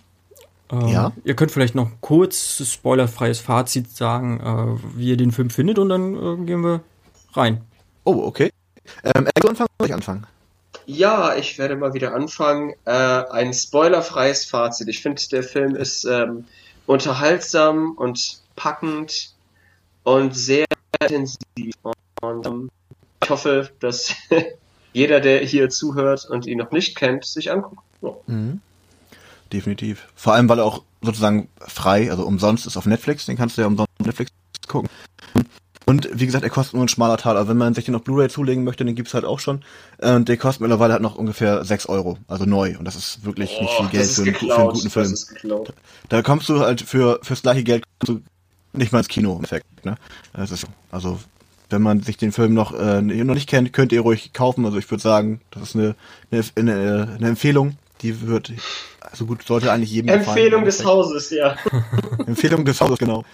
[0.70, 1.12] Ähm, ja.
[1.24, 5.88] Ihr könnt vielleicht noch kurz spoilerfreies Fazit sagen, äh, wie ihr den Film findet und
[5.88, 6.82] dann äh, gehen wir
[7.32, 7.62] rein.
[8.04, 8.50] Oh, okay.
[9.04, 10.26] Ähm, du anfangen soll ich anfangen?
[10.86, 12.74] Ja, ich werde mal wieder anfangen.
[12.84, 14.88] Äh, ein spoilerfreies Fazit.
[14.88, 16.46] Ich finde, der Film ist ähm,
[16.86, 19.32] unterhaltsam und packend
[20.02, 20.64] und sehr
[21.00, 21.74] intensiv.
[22.22, 22.70] Und ähm,
[23.22, 24.14] ich hoffe, dass
[24.92, 27.82] jeder, der hier zuhört und ihn noch nicht kennt, sich anguckt.
[28.00, 28.12] Ja.
[28.26, 28.60] Mhm.
[29.52, 30.08] Definitiv.
[30.14, 33.62] Vor allem, weil er auch sozusagen frei, also umsonst ist auf Netflix, den kannst du
[33.62, 34.30] ja umsonst auf Netflix
[34.66, 34.90] gucken.
[35.88, 37.38] Und wie gesagt, er kostet nur ein schmaler Tal.
[37.38, 39.64] Also wenn man sich den auf Blu-ray zulegen möchte, den gibt's halt auch schon.
[39.96, 42.76] Und der kostet mittlerweile halt noch ungefähr 6 Euro, also neu.
[42.78, 45.64] Und das ist wirklich oh, nicht viel Geld für, geklaut, für, einen guten Film.
[45.64, 45.72] Da,
[46.10, 47.84] da, kommst du halt für fürs gleiche Geld
[48.74, 49.64] nicht mal ins Kino im Effekt.
[49.86, 49.96] Ne?
[50.34, 51.18] Das ist, also
[51.70, 54.66] wenn man sich den Film noch, äh, noch nicht kennt, könnt ihr ruhig kaufen.
[54.66, 55.94] Also ich würde sagen, das ist eine,
[56.30, 57.78] eine, eine, Empfehlung.
[58.02, 58.52] Die wird,
[59.00, 61.56] also gut, sollte eigentlich jedem Empfehlung des Hauses, ja.
[62.26, 63.24] Empfehlung des Hauses, genau.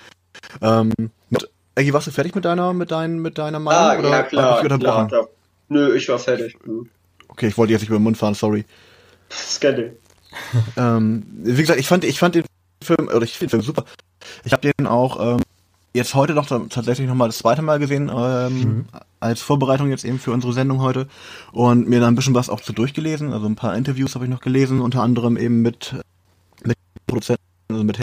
[0.62, 0.92] Ähm,
[1.30, 3.82] mit, Eggy, warst du fertig mit deiner, mit dein, mit deiner Meinung?
[3.82, 5.28] Ah, oder ja, klar, klar, klar.
[5.68, 6.56] Nö, ich war fertig.
[6.64, 6.88] Mhm.
[7.28, 8.64] Okay, ich wollte jetzt nicht über den Mund fahren, sorry.
[9.30, 9.92] Scanning.
[10.76, 12.44] ähm, wie gesagt, ich fand, ich fand den
[12.82, 13.84] Film, oder ich finde den Film super.
[14.44, 15.42] Ich habe den auch ähm,
[15.94, 18.84] jetzt heute noch tatsächlich noch mal das zweite Mal gesehen, ähm, mhm.
[19.20, 21.08] als Vorbereitung jetzt eben für unsere Sendung heute
[21.52, 23.32] und mir da ein bisschen was auch zu durchgelesen.
[23.32, 25.94] Also ein paar Interviews habe ich noch gelesen, unter anderem eben mit,
[26.64, 27.98] mit Produzenten, also mit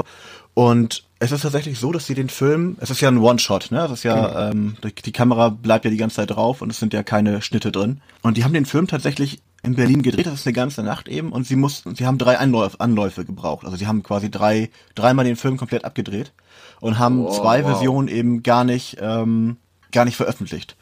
[0.53, 3.77] und es ist tatsächlich so, dass sie den Film, es ist ja ein One-Shot, ne?
[3.77, 4.49] Das ist ja, genau.
[4.49, 7.43] ähm, die, die, Kamera bleibt ja die ganze Zeit drauf und es sind ja keine
[7.43, 8.01] Schnitte drin.
[8.23, 11.31] Und die haben den Film tatsächlich in Berlin gedreht, das ist eine ganze Nacht eben,
[11.31, 13.65] und sie mussten, sie haben drei Anläufe, Anläufe gebraucht.
[13.65, 16.33] Also sie haben quasi drei, dreimal den Film komplett abgedreht
[16.79, 17.69] und haben oh, zwei wow.
[17.69, 19.57] Versionen eben gar nicht, ähm,
[19.91, 20.75] gar nicht veröffentlicht.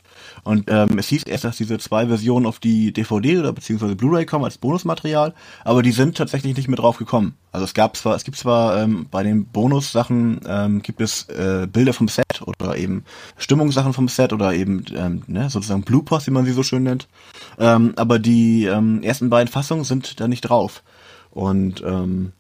[0.44, 4.26] Und ähm, es hieß erst, dass diese zwei Versionen auf die DVD oder beziehungsweise Blu-ray
[4.26, 7.36] kommen als Bonusmaterial, aber die sind tatsächlich nicht mehr drauf gekommen.
[7.52, 11.68] Also es gab zwar, es gibt zwar ähm, bei den Bonussachen ähm, gibt es äh,
[11.72, 13.04] Bilder vom Set oder eben
[13.38, 17.08] Stimmungssachen vom Set oder eben ähm, ne, sozusagen Bloopers, wie man sie so schön nennt.
[17.58, 20.84] Ähm, aber die ähm, ersten beiden Fassungen sind da nicht drauf.
[21.32, 22.34] Und ähm,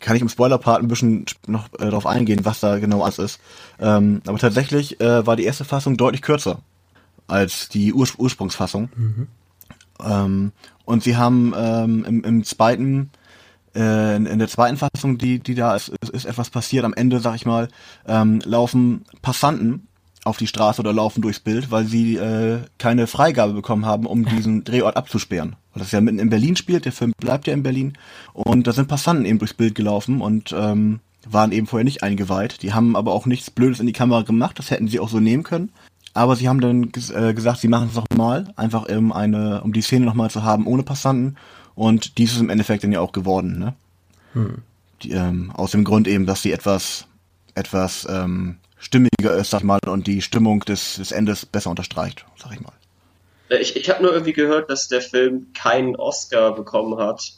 [0.00, 3.40] kann ich im Spoiler-Part ein bisschen noch äh, darauf eingehen, was da genau alles ist.
[3.80, 6.58] Ähm, aber tatsächlich äh, war die erste Fassung deutlich kürzer
[7.26, 8.88] als die Ur Ursprungsfassung.
[8.96, 9.26] Mhm.
[10.04, 10.52] Ähm,
[10.84, 13.10] und sie haben ähm, im, im zweiten,
[13.74, 16.84] äh, in, in der zweiten Fassung, die, die da ist, ist, ist etwas passiert.
[16.84, 17.68] Am Ende, sag ich mal,
[18.06, 19.88] ähm, laufen Passanten
[20.24, 24.24] auf die Straße oder laufen durchs Bild, weil sie äh, keine Freigabe bekommen haben, um
[24.28, 25.56] diesen Drehort abzusperren.
[25.72, 27.94] Weil das ja mitten in Berlin spielt, der Film bleibt ja in Berlin.
[28.32, 32.62] Und da sind Passanten eben durchs Bild gelaufen und ähm, waren eben vorher nicht eingeweiht.
[32.62, 35.20] Die haben aber auch nichts Blödes in die Kamera gemacht, das hätten sie auch so
[35.20, 35.70] nehmen können.
[36.16, 39.74] Aber sie haben dann ges äh, gesagt, sie machen es nochmal, einfach um eine, um
[39.74, 41.36] die Szene nochmal zu haben ohne Passanten.
[41.74, 43.74] Und dies ist im Endeffekt dann ja auch geworden, ne?
[44.32, 44.62] Hm.
[45.02, 47.06] Die, ähm, aus dem Grund eben, dass sie etwas,
[47.54, 52.24] etwas ähm, stimmiger ist, sag ich mal, und die Stimmung des, des Endes besser unterstreicht,
[52.42, 52.72] sag ich mal.
[53.50, 57.34] Äh, ich, ich habe nur irgendwie gehört, dass der Film keinen Oscar bekommen hat.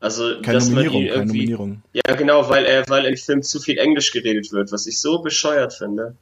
[0.00, 1.82] Also, keine dass Nominierung, man ihn irgendwie, keine Nominierung.
[1.94, 5.22] Ja, genau, weil er, weil im Film zu viel Englisch geredet wird, was ich so
[5.22, 6.14] bescheuert finde.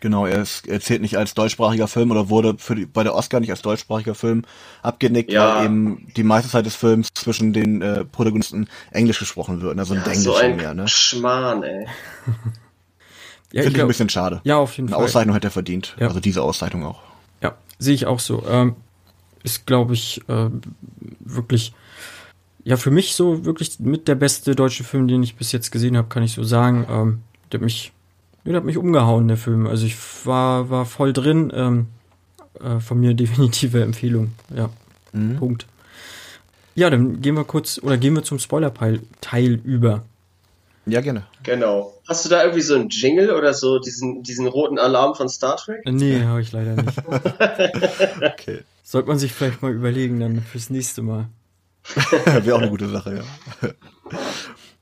[0.00, 3.14] Genau, er, ist, er zählt nicht als deutschsprachiger Film oder wurde für die, bei der
[3.14, 4.44] Oscar nicht als deutschsprachiger Film
[4.82, 5.56] abgenickt, ja.
[5.56, 9.94] weil eben die meiste Zeit des Films zwischen den äh, Protagonisten Englisch gesprochen wird, also
[9.94, 10.86] ja, Englisch so ein mehr, ne?
[10.86, 11.86] Schmarrn, ey.
[13.52, 14.40] ja, Finde ich, ein bisschen schade.
[14.44, 14.98] Ja, auf jeden Eine Fall.
[14.98, 15.96] Eine Auszeichnung hätte er verdient.
[15.98, 16.08] Ja.
[16.08, 17.00] Also diese Auszeichnung auch.
[17.42, 18.44] Ja, sehe ich auch so.
[18.48, 18.76] Ähm,
[19.42, 20.48] ist, glaube ich, äh,
[21.20, 21.72] wirklich,
[22.64, 25.96] ja, für mich so wirklich mit der beste deutsche Film, den ich bis jetzt gesehen
[25.96, 26.86] habe, kann ich so sagen.
[26.88, 27.64] Ähm, der hat
[28.48, 29.66] mich der hat mich umgehauen, der Film.
[29.66, 31.52] Also ich war, war voll drin.
[31.54, 31.86] Ähm,
[32.60, 34.32] äh, von mir definitive Empfehlung.
[34.54, 34.70] Ja.
[35.12, 35.36] Mhm.
[35.36, 35.66] Punkt.
[36.74, 40.04] Ja, dann gehen wir kurz oder gehen wir zum Spoiler-Teil über.
[40.86, 41.24] Ja, gerne.
[41.42, 41.92] Genau.
[42.06, 45.56] Hast du da irgendwie so einen Jingle oder so diesen, diesen roten Alarm von Star
[45.56, 45.80] Trek?
[45.84, 46.98] Nee, habe ich leider nicht.
[48.22, 48.60] okay.
[48.84, 51.28] Sollte man sich vielleicht mal überlegen dann fürs nächste Mal.
[52.24, 53.68] Wäre auch eine gute Sache, ja.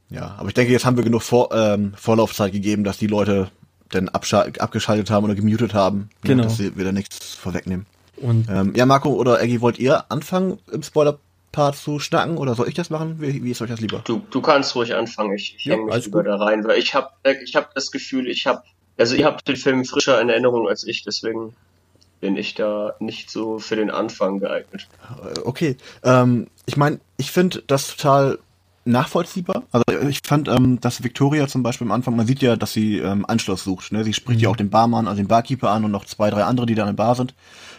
[0.09, 3.51] Ja, aber ich denke, jetzt haben wir genug Vor ähm, Vorlaufzeit gegeben, dass die Leute
[3.91, 6.43] dann abgeschaltet haben oder gemutet haben, genau.
[6.43, 7.87] Ja, dass sie wieder nichts vorwegnehmen.
[8.17, 12.69] Und ähm, ja, Marco oder Eggy, wollt ihr anfangen im Spoiler-Part zu schnacken oder soll
[12.69, 13.21] ich das machen?
[13.21, 14.01] Wie, wie ist euch das lieber?
[14.05, 16.95] Du, du kannst ruhig anfangen, ich, ich ja, hänge mich lieber da rein, weil ich
[16.95, 17.11] habe
[17.45, 18.63] ich hab das Gefühl, ich habe,
[18.97, 21.55] also ihr habt den Film frischer in Erinnerung als ich, deswegen
[22.21, 24.89] bin ich da nicht so für den Anfang geeignet.
[25.23, 28.39] Äh, okay, ähm, ich meine, ich finde das total
[28.87, 29.65] nachvollziehbar.
[29.73, 32.99] Also ich fand, ähm, dass Victoria zum Beispiel am Anfang, man sieht ja, dass sie
[32.99, 33.93] ähm, Anschluss sucht.
[33.93, 34.05] Ne?
[34.05, 34.45] Sie spricht mhm.
[34.45, 36.83] ja auch den Barmann, also den Barkeeper an und noch zwei, drei andere, die da
[36.83, 37.35] in der Bar sind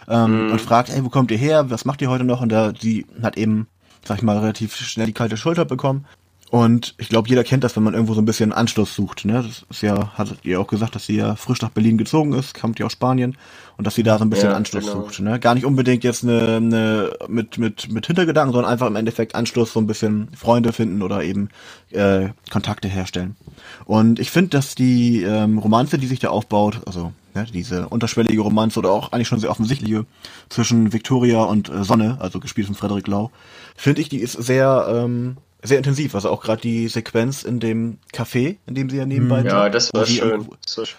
[0.08, 0.52] ähm, mhm.
[0.52, 1.70] und fragt, hey, wo kommt ihr her?
[1.70, 2.40] Was macht ihr heute noch?
[2.40, 3.66] Und da, die hat eben,
[4.04, 6.06] sag ich mal, relativ schnell die kalte Schulter bekommen
[6.50, 9.26] und ich glaube, jeder kennt das, wenn man irgendwo so ein bisschen Anschluss sucht.
[9.26, 9.34] Ne?
[9.34, 12.58] Das ist ja, hattet ihr auch gesagt, dass sie ja frisch nach Berlin gezogen ist,
[12.58, 13.36] kommt ja aus Spanien
[13.76, 15.02] und dass sie da so ein bisschen ja, Anschluss genau.
[15.02, 15.20] sucht.
[15.20, 15.38] Ne?
[15.40, 19.74] Gar nicht unbedingt jetzt eine, eine mit, mit, mit Hintergedanken, sondern einfach im Endeffekt Anschluss,
[19.74, 21.50] so ein bisschen Freunde finden oder eben
[21.90, 23.36] äh, Kontakte herstellen.
[23.84, 28.40] Und ich finde, dass die ähm, Romanze, die sich da aufbaut, also ne, diese unterschwellige
[28.40, 30.06] Romanze oder auch eigentlich schon sehr offensichtliche
[30.48, 33.30] zwischen Victoria und äh, Sonne, also gespielt von Frederik Lau,
[33.76, 37.98] finde ich, die ist sehr ähm, sehr intensiv, also auch gerade die Sequenz in dem
[38.12, 40.40] Café, in dem sie ja nebenbei Ja, sind, das war schön.
[40.40, 40.48] Am,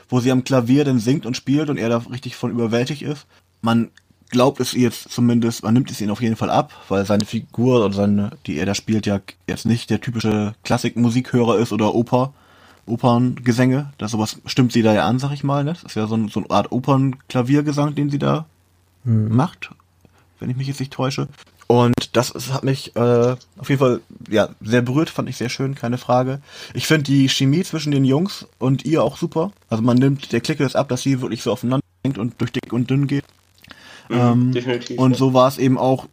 [0.09, 3.25] wo, sie am Klavier dann singt und spielt und er da richtig von überwältigt ist.
[3.61, 3.89] Man
[4.29, 7.85] glaubt es jetzt zumindest, man nimmt es ihn auf jeden Fall ab, weil seine Figur
[7.85, 12.33] oder seine, die er da spielt, ja jetzt nicht der typische Klassikmusikhörer ist oder Oper,
[12.85, 13.91] Operngesänge.
[13.97, 15.63] Das sowas stimmt sie da ja an, sag ich mal.
[15.63, 15.73] Ne?
[15.73, 18.45] Das ist ja so, ein, so eine Art Opernklaviergesang, den sie da
[19.05, 19.35] hm.
[19.35, 19.71] macht,
[20.39, 21.29] wenn ich mich jetzt nicht täusche.
[21.71, 25.49] Und das ist, hat mich äh, auf jeden Fall ja sehr berührt, fand ich sehr
[25.49, 26.41] schön, keine Frage.
[26.73, 29.51] Ich finde die Chemie zwischen den Jungs und ihr auch super.
[29.69, 32.51] Also man nimmt der Clique das ab, dass sie wirklich so aufeinander denkt und durch
[32.51, 33.23] dick und dünn geht.
[34.09, 34.97] Mhm, ähm, definitiv.
[34.97, 36.07] Und so war es eben auch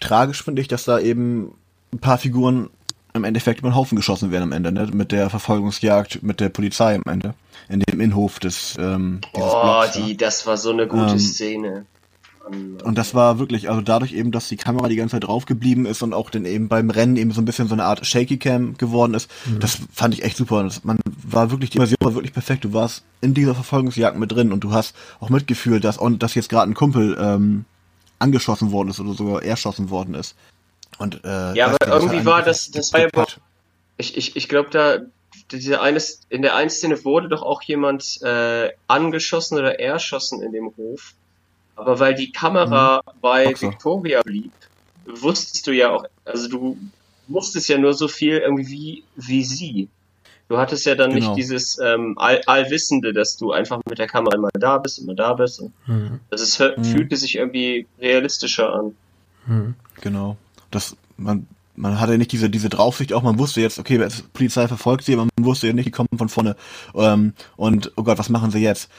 [0.00, 1.54] tragisch, finde ich, dass da eben
[1.90, 2.68] ein paar Figuren
[3.14, 4.90] im Endeffekt über den Haufen geschossen werden am Ende, ne?
[4.92, 7.32] Mit der Verfolgungsjagd, mit der Polizei am Ende.
[7.70, 11.86] In dem Innenhof des ähm, Oh, Blocks, die, das war so eine gute ähm, Szene.
[12.50, 15.86] Und das war wirklich, also dadurch eben, dass die Kamera die ganze Zeit drauf geblieben
[15.86, 18.36] ist und auch dann eben beim Rennen eben so ein bisschen so eine Art Shaky
[18.36, 19.60] Cam geworden ist, mhm.
[19.60, 20.62] das fand ich echt super.
[20.62, 22.64] Das, man war wirklich, die Immersion war wirklich perfekt.
[22.64, 26.34] Du warst in dieser Verfolgungsjagd mit drin und du hast auch mitgefühlt, dass, und dass
[26.34, 27.64] jetzt gerade ein Kumpel ähm,
[28.18, 30.36] angeschossen worden ist oder sogar erschossen worden ist.
[30.98, 33.08] Und, äh, ja, aber irgendwie war das, das war ja,
[33.96, 34.98] ich, ich, ich glaube da,
[35.50, 40.52] diese eine, in der einen Szene wurde doch auch jemand äh, angeschossen oder erschossen in
[40.52, 41.14] dem Hof.
[41.76, 43.10] Aber weil die Kamera mhm.
[43.20, 43.68] bei so.
[43.68, 44.52] Victoria blieb,
[45.06, 46.78] wusstest du ja auch, also du
[47.28, 49.88] wusstest ja nur so viel irgendwie wie, wie sie.
[50.48, 51.28] Du hattest ja dann genau.
[51.28, 55.14] nicht dieses ähm, All Allwissende, dass du einfach mit der Kamera immer da bist, immer
[55.14, 55.62] da bist.
[55.86, 56.20] Mhm.
[56.28, 56.84] Das ist, mhm.
[56.84, 58.94] fühlte sich irgendwie realistischer an.
[59.46, 59.74] Mhm.
[60.02, 60.36] Genau.
[60.70, 61.46] Das, man,
[61.76, 65.14] man hatte nicht diese, diese Draufsicht auch, man wusste jetzt, okay, die Polizei verfolgt sie,
[65.14, 66.56] aber man wusste ja nicht, die kommen von vorne.
[66.94, 68.90] Ähm, und, oh Gott, was machen sie jetzt?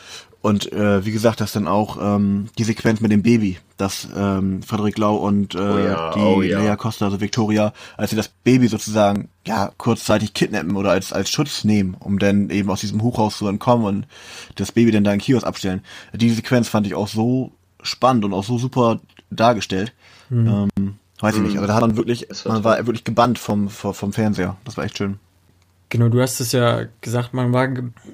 [0.46, 4.62] Und äh, wie gesagt, das dann auch ähm, die Sequenz mit dem Baby, dass ähm,
[4.62, 6.60] Frederik Lau und äh, oh ja, die oh ja.
[6.60, 11.32] Lea Costa, also Victoria, als sie das Baby sozusagen ja kurzzeitig kidnappen oder als als
[11.32, 14.08] Schutz nehmen, um dann eben aus diesem Hochhaus zu entkommen und
[14.54, 15.82] das Baby dann da in Kiosk abstellen.
[16.14, 19.00] Die Sequenz fand ich auch so spannend und auch so super
[19.32, 19.96] dargestellt.
[20.30, 20.70] Mhm.
[20.78, 21.62] Ähm, weiß ich nicht, mhm.
[21.62, 24.58] also da hat man wirklich, man war wirklich gebannt vom, vom, vom Fernseher.
[24.64, 25.18] Das war echt schön.
[25.96, 27.70] Genau, du hast es ja gesagt, man war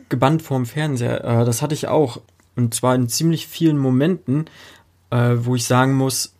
[0.08, 1.24] gebannt vorm Fernseher.
[1.24, 2.22] Äh, das hatte ich auch.
[2.56, 4.46] Und zwar in ziemlich vielen Momenten,
[5.10, 6.34] äh, wo ich sagen muss,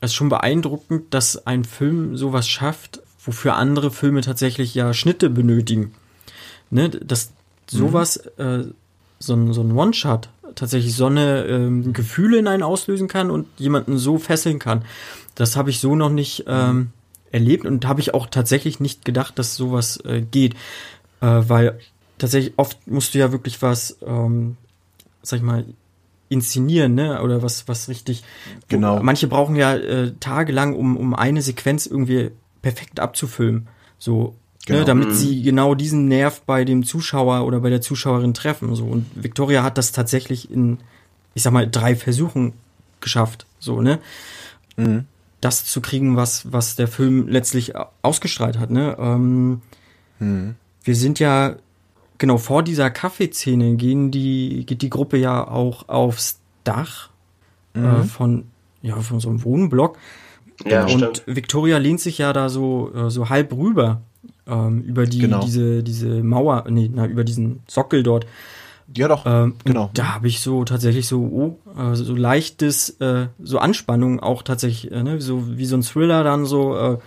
[0.00, 5.30] es ist schon beeindruckend, dass ein Film sowas schafft, wofür andere Filme tatsächlich ja Schnitte
[5.30, 5.94] benötigen.
[6.70, 7.30] Ne, dass
[7.68, 8.44] sowas, mhm.
[8.44, 8.64] äh,
[9.20, 13.46] so ein, so ein One-Shot tatsächlich so eine ähm, Gefühle in einen auslösen kann und
[13.58, 14.84] jemanden so fesseln kann.
[15.36, 16.90] Das habe ich so noch nicht ähm,
[17.32, 20.54] erlebt und habe ich auch tatsächlich nicht gedacht, dass sowas äh, geht,
[21.20, 21.78] äh, weil
[22.18, 24.56] tatsächlich oft musst du ja wirklich was, ähm,
[25.22, 25.64] sag ich mal,
[26.28, 27.20] inszenieren, ne?
[27.22, 28.22] Oder was, was richtig.
[28.68, 29.02] Genau.
[29.02, 32.30] Manche brauchen ja äh, tagelang, um, um eine Sequenz irgendwie
[32.62, 33.66] perfekt abzufilmen.
[33.98, 34.32] So, ne?
[34.66, 34.78] genau.
[34.78, 35.14] ne, damit mhm.
[35.14, 38.74] sie genau diesen Nerv bei dem Zuschauer oder bei der Zuschauerin treffen.
[38.76, 38.84] So.
[38.84, 40.78] Und Victoria hat das tatsächlich in,
[41.34, 42.52] ich sag mal, drei Versuchen
[43.00, 43.46] geschafft.
[43.58, 43.98] So, ne?
[44.76, 45.06] Mhm
[45.40, 47.72] das zu kriegen, was, was der Film letztlich
[48.02, 48.70] ausgestrahlt hat.
[48.70, 48.96] Ne?
[48.98, 49.62] Ähm,
[50.18, 50.54] hm.
[50.82, 51.56] Wir sind ja,
[52.18, 57.10] genau vor dieser Kaffeeszene gehen die, geht die Gruppe ja auch aufs Dach
[57.74, 57.86] äh, mhm.
[57.86, 58.44] äh, von,
[58.82, 59.96] ja, von so einem Wohnblock.
[60.66, 61.22] Ja, und stimmt.
[61.26, 64.02] Victoria lehnt sich ja da so, äh, so halb rüber
[64.46, 65.40] ähm, über die, genau.
[65.40, 68.26] diese, diese Mauer, nee, na, über diesen Sockel dort.
[68.96, 69.24] Ja, doch.
[69.24, 69.90] Ähm, genau.
[69.94, 74.90] Da habe ich so tatsächlich so, oh, äh, so leichtes, äh, so Anspannung auch tatsächlich,
[74.90, 76.98] äh, ne, so wie so ein Thriller dann so, äh,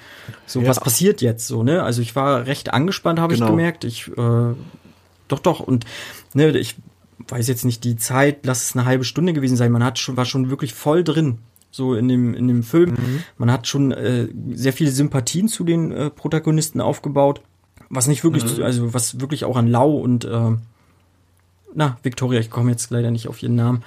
[0.46, 0.68] so ja.
[0.68, 1.84] was passiert jetzt so, ne?
[1.84, 3.48] Also ich war recht angespannt, habe genau.
[3.48, 3.84] ich gemerkt.
[3.84, 4.54] Ich, äh,
[5.28, 5.60] doch, doch.
[5.60, 5.86] Und
[6.34, 6.76] ne, ich
[7.28, 9.72] weiß jetzt nicht die Zeit, lass es eine halbe Stunde gewesen sein.
[9.72, 11.40] Man hat schon, war schon wirklich voll drin
[11.74, 12.92] so in dem in dem Film.
[12.92, 13.24] Mhm.
[13.38, 17.42] Man hat schon äh, sehr viele Sympathien zu den äh, Protagonisten aufgebaut,
[17.90, 18.64] was nicht wirklich, mhm.
[18.64, 20.52] also was wirklich auch an Lau und äh,
[21.76, 23.84] na, Victoria, ich komme jetzt leider nicht auf ihren Namen,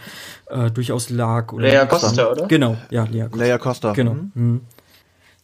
[0.47, 1.53] äh, durchaus lag.
[1.53, 2.47] Oder Lea Costa, oder?
[2.47, 3.45] Genau, ja, Lea Costa.
[3.45, 3.93] Lea Costa.
[3.93, 4.15] Genau.
[4.15, 4.31] Mhm.
[4.35, 4.61] mhm.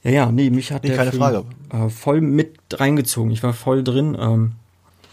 [0.05, 1.45] Ja, ja, nee, mich hat nee, der keine Film, Frage.
[1.71, 3.31] Äh, voll mit reingezogen.
[3.31, 4.53] Ich war voll drin ähm,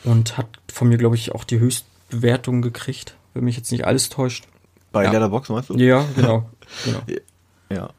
[0.04, 4.10] und hat von mir, glaube ich, auch die Höchstbewertung gekriegt, wenn mich jetzt nicht alles
[4.10, 4.46] täuscht.
[4.92, 5.12] Bei ja.
[5.12, 5.78] Letterbox meinst du?
[5.78, 6.50] Ja, genau.
[6.86, 7.00] genau.
[7.72, 7.92] Ja.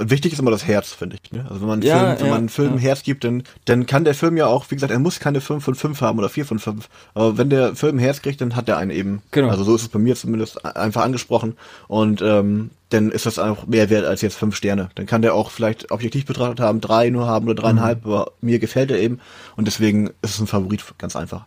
[0.00, 1.32] Wichtig ist immer das Herz, finde ich.
[1.32, 1.44] Ne?
[1.48, 2.80] Also wenn man, ja, Film, wenn ja, man einen Film ja.
[2.80, 5.64] Herz gibt, dann, dann kann der Film ja auch, wie gesagt, er muss keine 5
[5.64, 6.88] von 5 haben oder 4 von 5.
[7.14, 9.22] Aber wenn der Film ein Herz kriegt, dann hat er einen eben.
[9.32, 9.48] Genau.
[9.48, 11.56] Also so ist es bei mir zumindest einfach angesprochen.
[11.88, 14.88] Und ähm, dann ist das auch mehr wert als jetzt 5 Sterne.
[14.94, 18.12] Dann kann der auch vielleicht objektiv betrachtet haben, drei nur haben oder dreieinhalb, mhm.
[18.12, 19.18] aber mir gefällt er eben.
[19.56, 21.44] Und deswegen ist es ein Favorit, ganz einfach.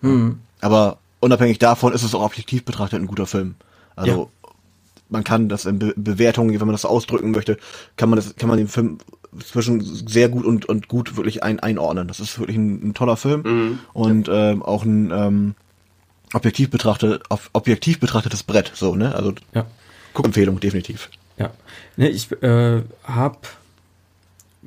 [0.00, 0.40] Mhm.
[0.60, 3.54] Aber unabhängig davon ist es auch objektiv betrachtet ein guter Film.
[3.94, 4.30] Also
[5.08, 7.58] man kann das in Be Bewertungen, wenn man das ausdrücken möchte,
[7.96, 8.98] kann man das, kann man den Film
[9.44, 12.08] zwischen sehr gut und, und gut wirklich ein, einordnen.
[12.08, 13.78] Das ist wirklich ein, ein toller Film mhm.
[13.92, 14.50] und ja.
[14.50, 15.54] ähm, auch ein ähm,
[16.32, 19.14] objektiv betrachtet, objektiv betrachtetes Brett, so, ne?
[19.14, 19.66] Also ja.
[20.14, 21.10] Guckempfehlung, definitiv.
[21.38, 21.50] Ja.
[21.96, 23.38] Ne, ich äh, habe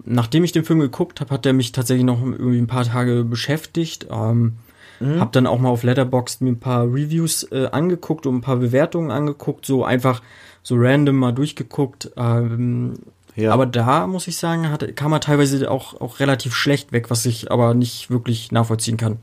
[0.05, 3.23] nachdem ich den Film geguckt habe, hat er mich tatsächlich noch irgendwie ein paar Tage
[3.23, 4.07] beschäftigt.
[4.11, 4.53] Ähm,
[4.99, 5.19] Mhm.
[5.19, 8.57] Hab dann auch mal auf Letterboxd mir ein paar Reviews äh, angeguckt und ein paar
[8.57, 10.21] Bewertungen angeguckt, so einfach
[10.63, 12.11] so random mal durchgeguckt.
[12.17, 12.95] Ähm,
[13.35, 13.53] ja.
[13.53, 17.25] Aber da muss ich sagen, hat, kam er teilweise auch, auch relativ schlecht weg, was
[17.25, 19.19] ich aber nicht wirklich nachvollziehen kann.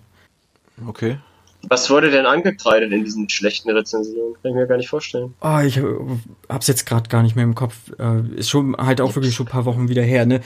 [0.87, 1.18] Okay.
[1.68, 4.35] Was wurde denn angekreidet in diesen schlechten Rezensionen?
[4.35, 5.35] Kann ich mir gar nicht vorstellen.
[5.41, 5.83] Oh, ich äh,
[6.49, 7.75] hab's jetzt gerade gar nicht mehr im Kopf.
[7.99, 10.41] Äh, ist schon halt auch wirklich schon ein paar Wochen wieder her, ne?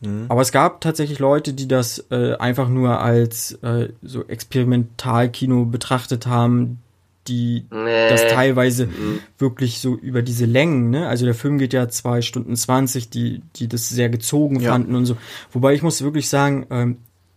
[0.00, 0.26] Mhm.
[0.28, 6.26] Aber es gab tatsächlich Leute, die das äh, einfach nur als äh, so Experimentalkino betrachtet
[6.26, 6.78] haben,
[7.26, 8.08] die nee.
[8.08, 9.18] das teilweise mhm.
[9.38, 11.08] wirklich so über diese Längen, ne?
[11.08, 14.72] Also der Film geht ja zwei Stunden zwanzig, die, die das sehr gezogen ja.
[14.72, 15.16] fanden und so.
[15.52, 16.96] Wobei ich muss wirklich sagen, ähm,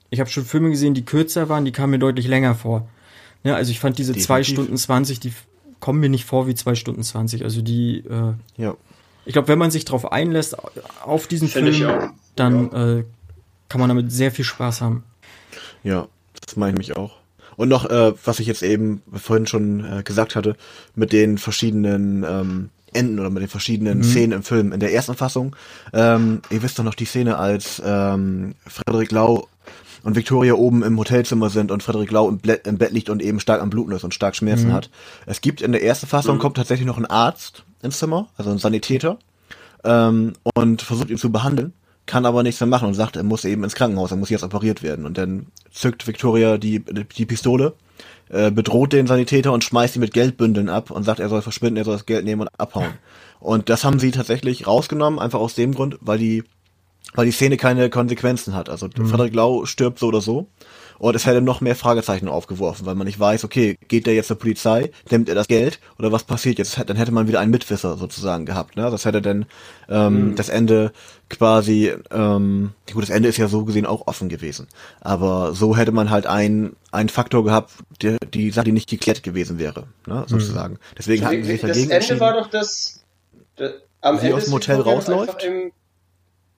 [0.10, 2.88] ich habe schon Filme gesehen, die kürzer waren, die kamen mir deutlich länger vor.
[3.44, 3.56] Ne?
[3.56, 4.28] Also ich fand diese Definitiv.
[4.28, 5.34] zwei Stunden zwanzig, die
[5.80, 7.44] kommen mir nicht vor wie zwei Stunden zwanzig.
[7.44, 8.76] Also die, äh, ja.
[9.26, 10.58] Ich glaube, wenn man sich darauf einlässt,
[11.04, 12.98] auf diesen Find Film, dann ja.
[12.98, 13.06] äh,
[13.70, 15.04] kann man damit sehr viel Spaß haben.
[15.84, 16.08] Ja,
[16.46, 17.18] das meine ich mich auch.
[17.56, 20.56] Und noch, äh, was ich jetzt eben vorhin schon äh, gesagt hatte,
[20.96, 24.04] mit den verschiedenen ähm, Enden oder mit den verschiedenen mhm.
[24.04, 24.72] Szenen im Film.
[24.72, 25.56] In der ersten Fassung,
[25.94, 29.48] ähm, ihr wisst doch noch die Szene, als ähm, Frederik Lau
[30.04, 33.22] und Victoria oben im Hotelzimmer sind und Frederik Lau im, Bett, im Bett liegt und
[33.22, 34.74] eben stark am Bluten ist und stark Schmerzen mhm.
[34.74, 34.90] hat.
[35.26, 36.40] Es gibt in der ersten Fassung, mhm.
[36.40, 39.18] kommt tatsächlich noch ein Arzt ins Zimmer, also ein Sanitäter,
[39.84, 41.74] ähm, und versucht ihn zu behandeln
[42.06, 44.44] kann aber nichts mehr machen und sagt, er muss eben ins Krankenhaus, er muss jetzt
[44.44, 45.06] operiert werden.
[45.06, 47.74] Und dann zückt Victoria die, die Pistole,
[48.30, 51.78] äh, bedroht den Sanitäter und schmeißt ihn mit Geldbündeln ab und sagt, er soll verschwinden,
[51.78, 52.94] er soll das Geld nehmen und abhauen.
[53.40, 56.44] Und das haben sie tatsächlich rausgenommen, einfach aus dem Grund, weil die,
[57.14, 58.70] weil die Szene keine Konsequenzen hat.
[58.70, 59.08] Also mhm.
[59.08, 60.48] Frederik Lau stirbt so oder so.
[61.02, 64.28] Und es hätte noch mehr Fragezeichen aufgeworfen, weil man nicht weiß, okay, geht der jetzt
[64.28, 66.80] zur Polizei, nimmt er das Geld oder was passiert jetzt?
[66.86, 68.76] Dann hätte man wieder einen Mitwisser sozusagen gehabt.
[68.76, 68.84] Ne?
[68.92, 69.48] Das hätte dann
[69.90, 70.36] ähm, mhm.
[70.36, 70.92] das Ende
[71.28, 74.68] quasi, ähm, gut, das Ende ist ja so gesehen auch offen gewesen.
[75.00, 77.72] Aber so hätte man halt einen, einen Faktor gehabt,
[78.04, 80.14] der, die Sache, die nicht geklärt gewesen wäre, ne?
[80.14, 80.28] Mhm.
[80.28, 80.78] sozusagen.
[80.96, 83.04] Deswegen hatten sie sich dagegen Das Ende war doch das,
[83.56, 83.72] das
[84.02, 85.44] am sie Ende aus dem Hotel rausläuft.
[85.46, 85.72] Im,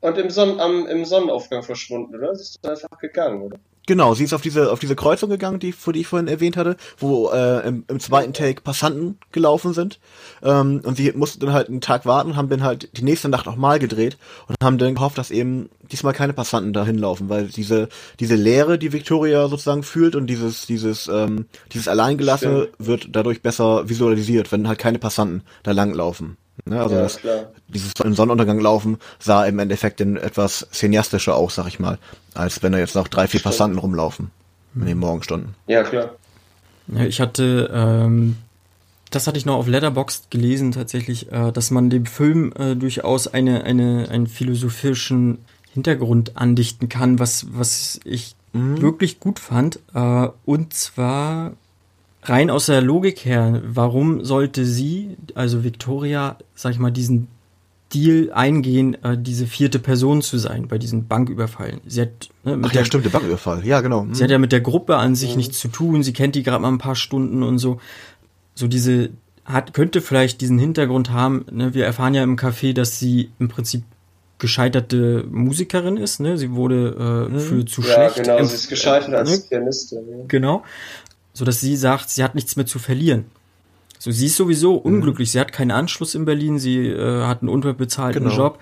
[0.01, 2.35] und im, Sonn, am, im Sonnenaufgang verschwunden, oder?
[2.35, 3.57] Sie ist einfach gegangen, oder?
[3.85, 6.77] Genau, sie ist auf diese auf diese Kreuzung gegangen, die, die ich vorhin erwähnt hatte,
[6.97, 9.99] wo äh, im, im zweiten Take Passanten gelaufen sind.
[10.41, 13.45] Ähm, und sie mussten dann halt einen Tag warten, haben dann halt die nächste Nacht
[13.45, 14.17] nochmal gedreht
[14.47, 17.89] und haben dann gehofft, dass eben diesmal keine Passanten da hinlaufen, weil diese
[18.21, 23.89] diese Leere, die Victoria sozusagen fühlt und dieses dieses ähm, dieses Alleingelassene wird dadurch besser
[23.89, 26.37] visualisiert, wenn halt keine Passanten da langlaufen.
[26.65, 27.19] Ne, also ja, das,
[27.67, 31.97] dieses im Sonnenuntergang laufen sah im Endeffekt in etwas cineastischer aus, sag ich mal,
[32.35, 33.55] als wenn da jetzt noch drei, vier Stimmt.
[33.55, 34.31] Passanten rumlaufen
[34.75, 35.55] in den Morgenstunden.
[35.67, 36.11] Ja, klar.
[36.87, 38.37] Ja, ich hatte, ähm,
[39.09, 43.27] das hatte ich noch auf Letterboxd gelesen tatsächlich, äh, dass man dem Film äh, durchaus
[43.27, 45.39] eine, eine, einen philosophischen
[45.73, 48.81] Hintergrund andichten kann, was, was ich mhm.
[48.81, 49.79] wirklich gut fand.
[49.93, 51.53] Äh, und zwar
[52.25, 57.27] rein aus der Logik her, warum sollte sie, also Victoria, sag ich mal, diesen
[57.93, 61.81] Deal eingehen, äh, diese vierte Person zu sein bei diesen Banküberfallen.
[61.85, 63.65] Sie hat ne, mit Ach, der, ja, stimmt, der Banküberfall.
[63.65, 64.07] Ja, genau.
[64.11, 65.37] Sie hat ja mit der Gruppe an sich mhm.
[65.37, 66.01] nichts zu tun.
[66.01, 67.79] Sie kennt die gerade mal ein paar Stunden und so.
[68.55, 69.09] So diese
[69.45, 71.45] hat könnte vielleicht diesen Hintergrund haben.
[71.51, 71.73] Ne?
[71.73, 73.83] Wir erfahren ja im Café, dass sie im Prinzip
[74.39, 76.19] gescheiterte Musikerin ist.
[76.19, 76.37] Ne?
[76.37, 77.39] Sie wurde äh, mhm.
[77.39, 78.15] für zu ja, schlecht.
[78.27, 79.43] Genau, sie ist gescheitert als ne?
[79.49, 79.99] Pianistin.
[80.09, 80.17] Ja.
[80.27, 80.63] Genau,
[81.33, 83.25] so dass sie sagt, sie hat nichts mehr zu verlieren.
[83.99, 84.95] So, sie ist sowieso mhm.
[84.95, 85.31] unglücklich.
[85.31, 86.59] Sie hat keinen Anschluss in Berlin.
[86.59, 88.35] Sie äh, hat einen unterbezahlten genau.
[88.35, 88.59] Job.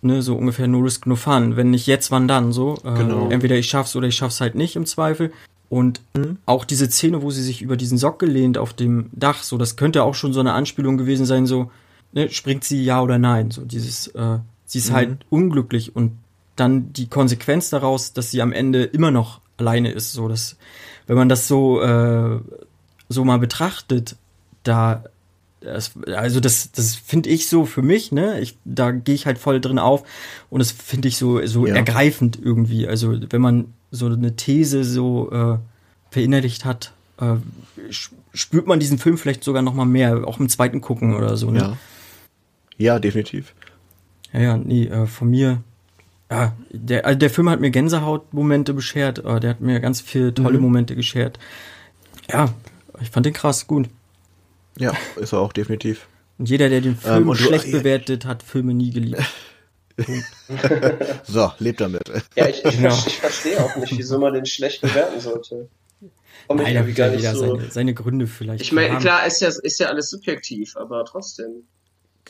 [0.00, 1.56] Ne, so ungefähr no risk no fun.
[1.56, 2.52] Wenn nicht jetzt, wann dann?
[2.52, 3.28] So, äh, genau.
[3.30, 5.32] entweder ich schaff's oder ich schaff's halt nicht im Zweifel.
[5.68, 6.38] Und mhm.
[6.46, 9.76] auch diese Szene, wo sie sich über diesen Sockel lehnt auf dem Dach, so, das
[9.76, 11.70] könnte auch schon so eine Anspielung gewesen sein, so,
[12.12, 13.50] ne, springt sie ja oder nein?
[13.50, 15.12] So, dieses, äh, sie ist halt mhm.
[15.12, 16.12] halt unglücklich und
[16.56, 20.56] dann die Konsequenz daraus, dass sie am Ende immer noch alleine ist, so, dass,
[21.08, 22.38] wenn man das so, äh,
[23.08, 24.14] so mal betrachtet,
[24.62, 25.02] da
[25.60, 28.40] das, also das, das finde ich so für mich, ne?
[28.40, 30.04] Ich, da gehe ich halt voll drin auf
[30.50, 31.74] und das finde ich so, so ja.
[31.74, 32.86] ergreifend irgendwie.
[32.86, 35.58] Also wenn man so eine These so äh,
[36.10, 37.36] verinnerlicht hat, äh,
[38.32, 41.50] spürt man diesen Film vielleicht sogar noch mal mehr, auch im zweiten gucken oder so.
[41.50, 41.58] Ne?
[41.58, 41.76] Ja.
[42.76, 43.54] ja, definitiv.
[44.32, 45.62] Ja, ja, nee, äh, von mir.
[46.30, 49.24] Ja, der, also der Film hat mir Gänsehautmomente beschert.
[49.24, 50.64] Äh, der hat mir ganz viele tolle mhm.
[50.64, 51.38] Momente geschert.
[52.30, 52.52] Ja,
[53.00, 53.88] ich fand den krass gut.
[54.78, 56.06] Ja, ist er auch definitiv.
[56.38, 59.22] Und jeder, der den ähm, Film ähm, schlecht du, bewertet, hat Filme nie geliebt.
[61.24, 62.08] so, lebt damit.
[62.36, 62.94] Ja, ich, ich, genau.
[63.06, 65.68] ich, verstehe auch nicht, wieso man den schlecht bewerten sollte.
[66.46, 67.56] Komm Nein, da gar nicht so.
[67.56, 68.62] seine, seine Gründe vielleicht.
[68.62, 71.64] Ich meine, klar, ist ja, ist ja alles subjektiv, aber trotzdem.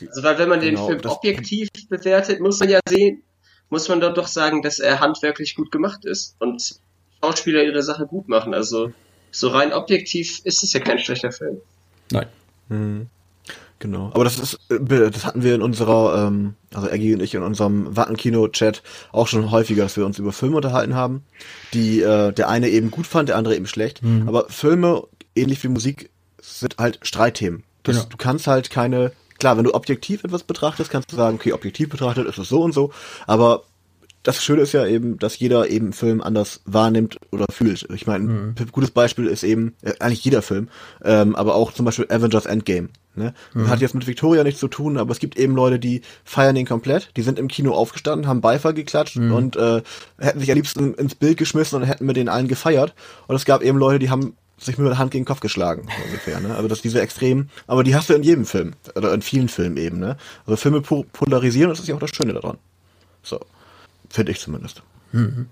[0.01, 3.21] Also, weil wenn man den genau, Film objektiv bewertet, muss man ja sehen,
[3.69, 6.79] muss man doch doch sagen, dass er handwerklich gut gemacht ist und
[7.21, 8.53] Schauspieler ihre Sache gut machen.
[8.53, 8.91] Also,
[9.31, 11.57] so rein objektiv ist es ja kein schlechter Film.
[12.11, 12.27] Nein.
[12.69, 13.07] Mhm.
[13.79, 14.11] Genau.
[14.13, 17.43] Aber das ist, äh, das hatten wir in unserer, ähm, also Eggy und ich in
[17.43, 21.23] unserem Wattenkino-Chat auch schon häufiger, dass wir uns über Filme unterhalten haben,
[21.73, 24.03] die äh, der eine eben gut fand, der andere eben schlecht.
[24.03, 24.27] Mhm.
[24.27, 25.03] Aber Filme,
[25.33, 26.09] ähnlich wie Musik,
[26.41, 27.63] sind halt Streitthemen.
[27.83, 28.09] Das, genau.
[28.09, 31.89] Du kannst halt keine, klar, wenn du objektiv etwas betrachtest, kannst du sagen, okay, objektiv
[31.89, 32.91] betrachtet ist es so und so,
[33.25, 33.63] aber
[34.23, 37.87] das Schöne ist ja eben, dass jeder eben Film anders wahrnimmt oder fühlt.
[37.93, 38.55] Ich meine, mhm.
[38.59, 40.67] ein gutes Beispiel ist eben, äh, eigentlich jeder Film,
[41.03, 42.89] ähm, aber auch zum Beispiel Avengers Endgame.
[43.15, 43.33] Ne?
[43.53, 43.69] Mhm.
[43.69, 46.65] Hat jetzt mit Victoria nichts zu tun, aber es gibt eben Leute, die feiern ihn
[46.65, 49.33] komplett, die sind im Kino aufgestanden, haben Beifall geklatscht mhm.
[49.33, 49.81] und äh,
[50.19, 52.93] hätten sich am liebsten ins Bild geschmissen und hätten mit den allen gefeiert.
[53.27, 55.87] Und es gab eben Leute, die haben sich mit der Hand gegen den Kopf geschlagen,
[55.87, 56.55] so ungefähr, ne?
[56.55, 59.77] Also das diese Extremen, aber die hast du in jedem Film, oder in vielen Filmen
[59.77, 60.17] eben, ne?
[60.45, 62.57] Also Filme polarisieren, und das ist ja auch das Schöne daran.
[63.23, 63.39] So.
[64.09, 64.81] Finde ich zumindest.
[65.11, 65.47] Mhm.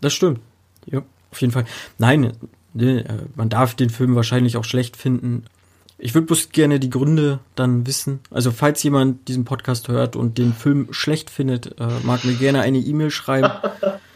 [0.00, 0.40] Das stimmt.
[0.86, 1.64] Ja, auf jeden Fall.
[1.98, 2.32] Nein,
[2.72, 5.44] ne, äh, man darf den Film wahrscheinlich auch schlecht finden.
[5.98, 8.20] Ich würde bloß gerne die Gründe dann wissen.
[8.30, 12.62] Also falls jemand diesen Podcast hört und den Film schlecht findet, äh, mag mir gerne
[12.62, 13.50] eine E-Mail schreiben.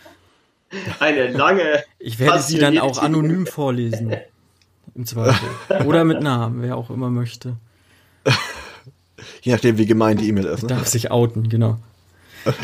[1.00, 1.84] Eine lange.
[1.98, 4.14] Ich werde sie dann auch anonym vorlesen.
[4.94, 5.48] Im Zweifel.
[5.86, 7.56] Oder mit Namen, wer auch immer möchte.
[9.42, 10.62] Je nachdem, wie gemein die E-Mail ist.
[10.62, 10.68] Ne?
[10.68, 11.78] Darf sich outen, genau.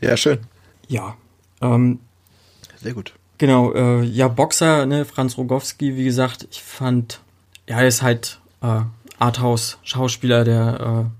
[0.00, 0.38] ja, schön.
[0.88, 1.16] Ja.
[1.60, 2.00] Ähm,
[2.82, 3.14] Sehr gut.
[3.38, 7.20] Genau, äh, ja, Boxer, ne, Franz Rogowski, wie gesagt, ich fand,
[7.66, 8.80] ja, er ist halt äh,
[9.18, 11.10] Arthouse-Schauspieler, der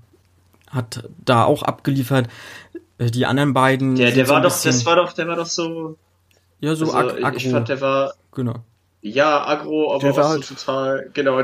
[0.71, 2.29] äh, hat da auch abgeliefert.
[3.01, 3.95] Äh, die anderen beiden.
[3.95, 5.97] Der, der war so doch, bisschen, das war doch, der war doch so.
[6.59, 7.37] Ja, so also, ag agro.
[7.37, 8.13] Ich fand, der war.
[8.33, 8.55] Genau.
[9.01, 11.41] Ja, agro, aber der war halt so total, genau.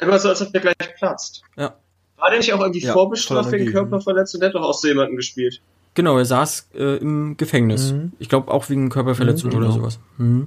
[0.00, 1.42] Immer so, als ob der gleich platzt.
[1.56, 1.74] Ja.
[2.16, 4.40] War der nicht auch irgendwie ja, vorbestraft wegen Körperverletzung?
[4.40, 5.60] Der hat doch auch so jemanden gespielt.
[5.94, 7.92] Genau, er saß äh, im Gefängnis.
[7.92, 8.12] Mhm.
[8.20, 9.66] Ich glaube auch wegen Körperverletzung mhm, genau.
[9.66, 9.98] oder sowas.
[10.18, 10.46] Mhm.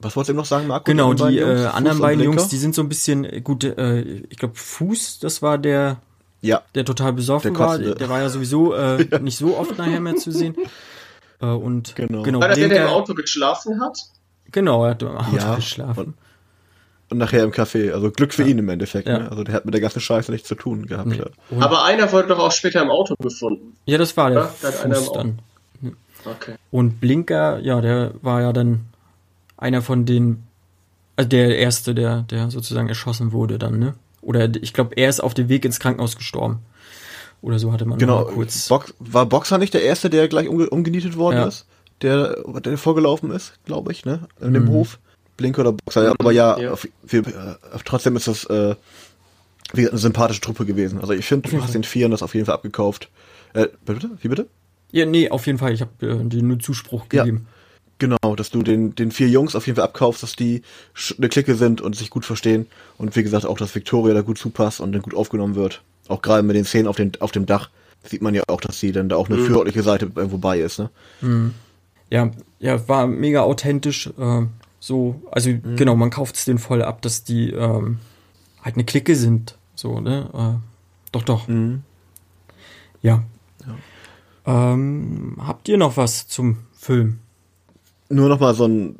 [0.00, 0.84] Was wolltest du eben noch sagen, Marco?
[0.84, 4.00] Genau, die, die äh, anderen beiden Jungs, die sind so ein bisschen, äh, gut, äh,
[4.00, 6.00] ich glaube, Fuß, das war der,
[6.42, 6.62] ja.
[6.74, 7.78] der total besoffen der war.
[7.78, 9.18] Der war ja sowieso äh, ja.
[9.18, 10.54] nicht so oft nachher mehr zu sehen.
[11.40, 12.22] Äh, und genau.
[12.22, 13.98] genau war das der, der im Auto geschlafen hat?
[14.50, 16.04] Genau, er hat im Auto ja, geschlafen.
[16.04, 16.14] Und,
[17.10, 17.92] und nachher im Café.
[17.92, 18.48] Also Glück für ja.
[18.48, 19.08] ihn im Endeffekt.
[19.08, 19.18] Ja.
[19.18, 19.30] Ne?
[19.30, 21.08] Also der hat mit der ganzen Scheiße nichts zu tun gehabt.
[21.08, 21.22] Nee.
[21.58, 23.76] Aber einer wurde doch auch später im Auto gefunden.
[23.86, 24.70] Ja, das war der ja?
[24.70, 25.38] Fuß dann.
[26.24, 26.54] Okay.
[26.70, 28.86] Und Blinker, ja, der war ja dann
[29.56, 30.44] einer von den,
[31.16, 33.94] also der erste, der, der sozusagen erschossen wurde dann, ne?
[34.22, 36.60] Oder ich glaube, er ist auf dem Weg ins Krankenhaus gestorben.
[37.42, 38.68] Oder so hatte man genau, kurz.
[38.68, 41.48] Box, war Boxer nicht der erste, der gleich umge umgenietet worden ja.
[41.48, 41.66] ist?
[42.00, 44.28] Der, der vorgelaufen ist, glaube ich, ne?
[44.40, 44.70] In dem mhm.
[44.70, 44.98] Hof.
[45.36, 46.72] Blinker oder Boxer, ja, aber ja, ja.
[46.72, 47.54] Auf, wir, äh,
[47.84, 48.76] trotzdem ist das äh,
[49.72, 51.00] wie eine sympathische Truppe gewesen.
[51.00, 53.08] Also ich finde, du hast den Vieren das auf jeden Fall abgekauft.
[53.54, 54.10] Äh, bitte?
[54.20, 54.46] Wie bitte?
[54.92, 55.72] Ja, nee, auf jeden Fall.
[55.72, 57.46] Ich habe äh, dir nur Zuspruch gegeben.
[57.46, 57.61] Ja,
[58.02, 60.62] genau, dass du den, den vier Jungs auf jeden Fall abkaufst, dass die
[61.16, 62.66] eine Clique sind und sich gut verstehen.
[62.98, 65.82] Und wie gesagt, auch, dass Victoria da gut zupasst und dann gut aufgenommen wird.
[66.08, 67.70] Auch gerade mit den Szenen auf, den, auf dem Dach
[68.02, 69.46] sieht man ja auch, dass sie dann da auch eine mhm.
[69.46, 70.90] fürordentliche Seite irgendwo bei ist, ne?
[71.20, 71.54] Mhm.
[72.10, 74.08] Ja, ja, war mega authentisch.
[74.18, 74.42] Äh,
[74.80, 75.76] so, also mhm.
[75.76, 78.00] genau, man kauft es denen voll ab, dass die ähm,
[78.62, 79.56] halt eine Clique sind.
[79.76, 80.28] So, ne?
[80.34, 81.46] Äh, doch, doch.
[81.46, 81.84] Mhm.
[83.00, 83.22] Ja.
[84.44, 84.72] ja.
[84.72, 87.20] Ähm, habt ihr noch was zum Film?
[88.12, 88.96] Nur noch mal so ein,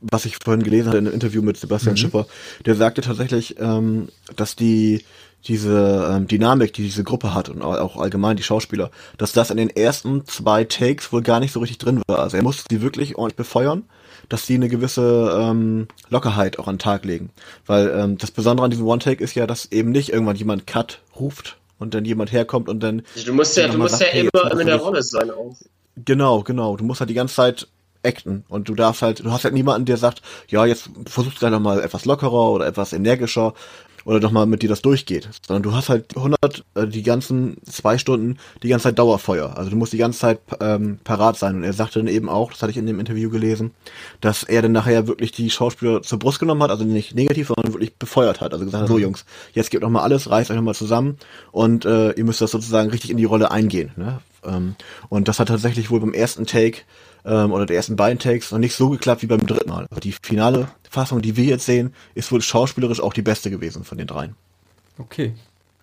[0.00, 1.98] was ich vorhin gelesen hatte in einem Interview mit Sebastian mhm.
[1.98, 2.26] Schipper,
[2.64, 5.04] der sagte tatsächlich, ähm, dass die
[5.46, 9.56] diese ähm, Dynamik, die diese Gruppe hat und auch allgemein die Schauspieler, dass das in
[9.56, 12.20] den ersten zwei Takes wohl gar nicht so richtig drin war.
[12.20, 13.82] Also er musste die wirklich ordentlich befeuern,
[14.28, 17.30] dass sie eine gewisse ähm, Lockerheit auch an den Tag legen.
[17.66, 21.00] Weil ähm, das Besondere an diesem One-Take ist ja, dass eben nicht irgendwann jemand Cut
[21.18, 23.02] ruft und dann jemand herkommt und dann.
[23.26, 25.56] Du musst ja, du musst sagt, ja hey, immer in der Rolle sein auch.
[26.04, 26.76] Genau, genau.
[26.76, 27.66] Du musst halt die ganze Zeit
[28.04, 31.40] acten und du darfst halt, du hast halt niemanden, der sagt, ja, jetzt versuchst du
[31.40, 33.54] gleich nochmal etwas lockerer oder etwas energischer
[34.04, 37.56] oder doch mal mit dir das durchgeht, sondern du hast halt 100, äh, die ganzen
[37.64, 39.56] zwei Stunden, die ganze Zeit Dauerfeuer.
[39.56, 41.56] Also du musst die ganze Zeit ähm, parat sein.
[41.56, 43.72] Und er sagte dann eben auch, das hatte ich in dem Interview gelesen,
[44.20, 47.72] dass er dann nachher wirklich die Schauspieler zur Brust genommen hat, also nicht negativ, sondern
[47.74, 48.52] wirklich befeuert hat.
[48.52, 49.02] Also gesagt hat, so mhm.
[49.02, 51.18] Jungs, jetzt gebt noch mal alles, reißt euch noch mal zusammen
[51.52, 53.92] und äh, ihr müsst das sozusagen richtig in die Rolle eingehen.
[53.96, 54.20] Ne?
[54.44, 54.74] Ähm,
[55.08, 56.80] und das hat tatsächlich wohl beim ersten Take
[57.24, 59.86] ähm, oder der ersten beiden Takes noch nicht so geklappt wie beim dritten Mal.
[59.90, 63.84] Also die finale Fassung, die wir jetzt sehen, ist wohl schauspielerisch auch die beste gewesen
[63.84, 64.34] von den dreien.
[64.98, 65.34] Okay.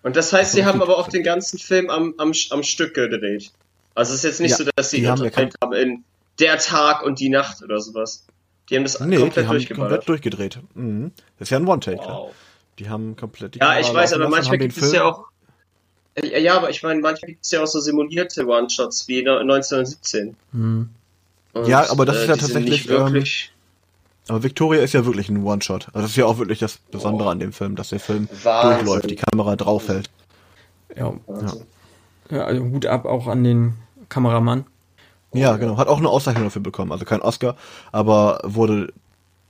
[0.02, 3.52] Und das heißt, sie haben aber auch den ganzen Film am, am, am Stück gedreht.
[3.94, 5.30] Also es ist jetzt nicht ja, so, dass sie haben,
[5.62, 6.04] haben in
[6.38, 8.24] der Tag und die Nacht oder sowas.
[8.68, 10.60] Die haben das nee, komplett, die haben komplett durchgedreht.
[10.74, 11.12] Mhm.
[11.38, 11.98] Das ist ja ein One-Take.
[11.98, 12.32] Wow.
[12.78, 15.26] Die haben komplett die Ja, Kamera ich weiß, aber manchmal gibt es ja auch.
[16.22, 20.36] Ja, aber ich meine, manchmal gibt es ja auch so simulierte One-Shots wie 1917.
[20.52, 20.90] Mhm.
[21.52, 22.88] Und, ja, aber das äh, ist ja tatsächlich.
[22.90, 23.24] Ähm,
[24.28, 25.88] aber Victoria ist ja wirklich ein One-Shot.
[25.88, 27.32] Also das ist ja auch wirklich das Besondere oh.
[27.32, 28.84] an dem Film, dass der Film Wahnsinn.
[28.84, 30.08] durchläuft, die Kamera draufhält.
[30.96, 31.12] Ja.
[31.28, 31.52] ja.
[32.30, 32.44] ja.
[32.44, 33.74] also Hut ab auch an den
[34.08, 34.64] Kameramann.
[35.32, 35.76] Ja, genau.
[35.76, 36.92] Hat auch eine Auszeichnung dafür bekommen.
[36.92, 37.56] Also kein Oscar,
[37.92, 38.92] aber wurde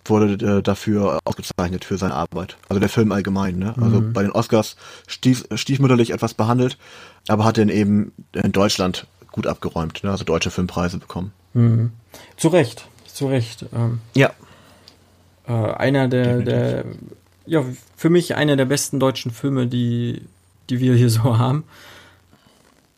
[0.06, 2.56] wurde äh, dafür ausgezeichnet für seine Arbeit.
[2.68, 3.74] Also der Film allgemein, ne?
[3.80, 4.12] Also mhm.
[4.12, 4.76] bei den Oscars
[5.06, 6.78] stief, stiefmütterlich etwas behandelt,
[7.28, 10.10] aber hat den eben in Deutschland gut abgeräumt, ne?
[10.10, 11.32] Also deutsche Filmpreise bekommen.
[11.54, 11.92] Mhm.
[12.36, 13.66] Zu Recht, zu Recht.
[13.74, 14.32] Ähm, ja.
[15.46, 16.84] Äh, einer der, der,
[17.46, 17.64] ja,
[17.96, 20.22] für mich einer der besten deutschen Filme, die,
[20.68, 21.64] die wir hier so haben.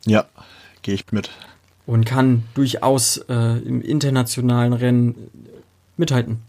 [0.05, 0.27] Ja,
[0.83, 1.31] gehe ich mit.
[1.87, 5.31] Und kann durchaus äh, im internationalen Rennen
[5.97, 6.43] mithalten.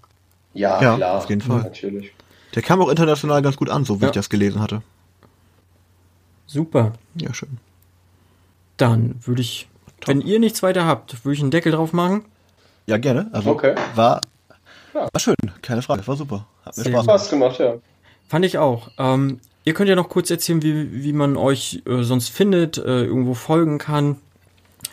[0.54, 1.18] Ja, ja klar.
[1.18, 1.58] Auf jeden Fall.
[1.58, 2.14] Ja, natürlich.
[2.56, 4.10] Der kam auch international ganz gut an, so wie ja.
[4.10, 4.84] ich das gelesen hatte.
[6.46, 6.94] Super.
[7.16, 7.58] Ja, schön.
[8.78, 9.68] Dann würde ich
[10.04, 10.10] Top.
[10.10, 12.26] Wenn ihr nichts weiter habt, würde ich einen Deckel drauf machen.
[12.88, 13.30] Ja, gerne.
[13.32, 13.76] Also okay.
[13.96, 14.20] war,
[14.92, 16.46] war schön, keine Frage, war super.
[16.66, 17.76] Hat mir Spaß, Spaß gemacht, ja.
[18.28, 18.90] Fand ich auch.
[18.98, 23.06] Ähm, ihr könnt ja noch kurz erzählen, wie, wie man euch äh, sonst findet, äh,
[23.06, 24.18] irgendwo folgen kann.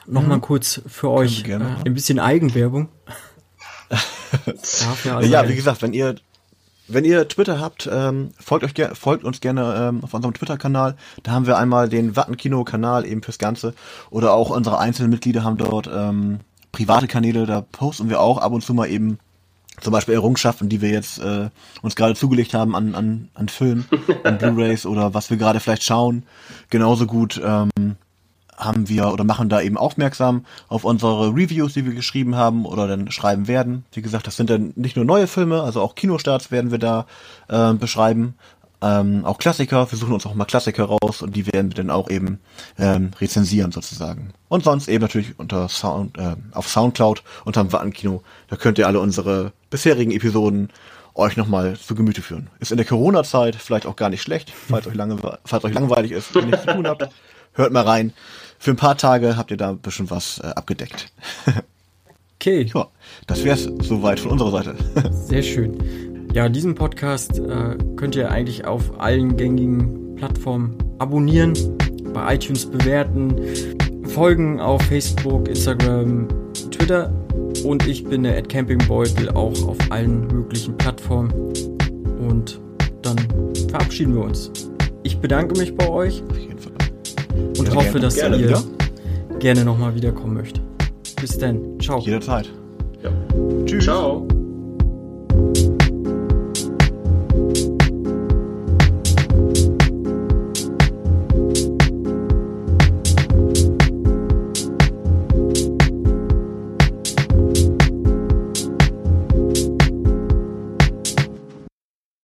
[0.06, 0.42] Nochmal mhm.
[0.42, 2.88] kurz für euch äh, ein bisschen Eigenwerbung.
[5.04, 6.14] ja, ja, wie gesagt, wenn ihr
[6.92, 10.96] wenn ihr Twitter habt, ähm, folgt, euch folgt uns gerne ähm, auf unserem Twitter-Kanal.
[11.22, 13.74] Da haben wir einmal den Wattenkino-Kanal eben fürs Ganze.
[14.10, 16.40] Oder auch unsere einzelnen Mitglieder haben dort ähm,
[16.72, 17.46] private Kanäle.
[17.46, 19.18] Da posten wir auch ab und zu mal eben
[19.80, 21.48] zum Beispiel Errungenschaften, die wir jetzt äh,
[21.82, 23.86] uns gerade zugelegt haben an, an, an Filmen,
[24.24, 26.24] an Blu-rays oder was wir gerade vielleicht schauen.
[26.68, 27.70] Genauso gut ähm,
[28.60, 32.86] haben wir oder machen da eben aufmerksam auf unsere Reviews, die wir geschrieben haben oder
[32.86, 33.84] dann schreiben werden.
[33.92, 37.06] Wie gesagt, das sind dann nicht nur neue Filme, also auch Kinostarts werden wir da
[37.48, 38.34] äh, beschreiben.
[38.82, 41.90] Ähm, auch Klassiker, wir suchen uns auch mal Klassiker raus und die werden wir dann
[41.90, 42.40] auch eben
[42.78, 44.32] ähm, rezensieren sozusagen.
[44.48, 48.22] Und sonst eben natürlich unter Sound, äh, auf Soundcloud unterm Wattenkino.
[48.48, 50.70] Da könnt ihr alle unsere bisherigen Episoden
[51.14, 52.48] euch nochmal zu Gemüte führen.
[52.58, 56.12] Ist in der Corona-Zeit vielleicht auch gar nicht schlecht, falls euch, lange, falls euch langweilig
[56.12, 57.06] ist und nichts zu tun habt.
[57.52, 58.12] Hört mal rein
[58.60, 61.10] für ein paar Tage habt ihr da ein bisschen was äh, abgedeckt.
[62.36, 62.70] okay.
[62.72, 62.88] Ja,
[63.26, 64.76] das wär's soweit von unserer Seite.
[65.12, 66.28] Sehr schön.
[66.34, 71.54] Ja, diesen Podcast äh, könnt ihr eigentlich auf allen gängigen Plattformen abonnieren,
[72.12, 73.34] bei iTunes bewerten,
[74.08, 76.28] folgen auf Facebook, Instagram,
[76.70, 77.10] Twitter
[77.64, 81.32] und ich bin der Campingbeutel auch auf allen möglichen Plattformen.
[82.28, 82.60] Und
[83.00, 83.16] dann
[83.70, 84.52] verabschieden wir uns.
[85.02, 86.22] Ich bedanke mich bei euch.
[87.58, 88.00] Und ja, hoffe, gerne.
[88.00, 88.62] dass gerne ihr wieder.
[89.38, 90.62] gerne nochmal wiederkommen möchtet.
[91.20, 91.78] Bis dann.
[91.80, 92.00] Ciao.
[92.00, 92.50] Jederzeit.
[93.02, 93.10] Ja.
[93.66, 93.84] Tschüss.
[93.84, 94.26] Ciao.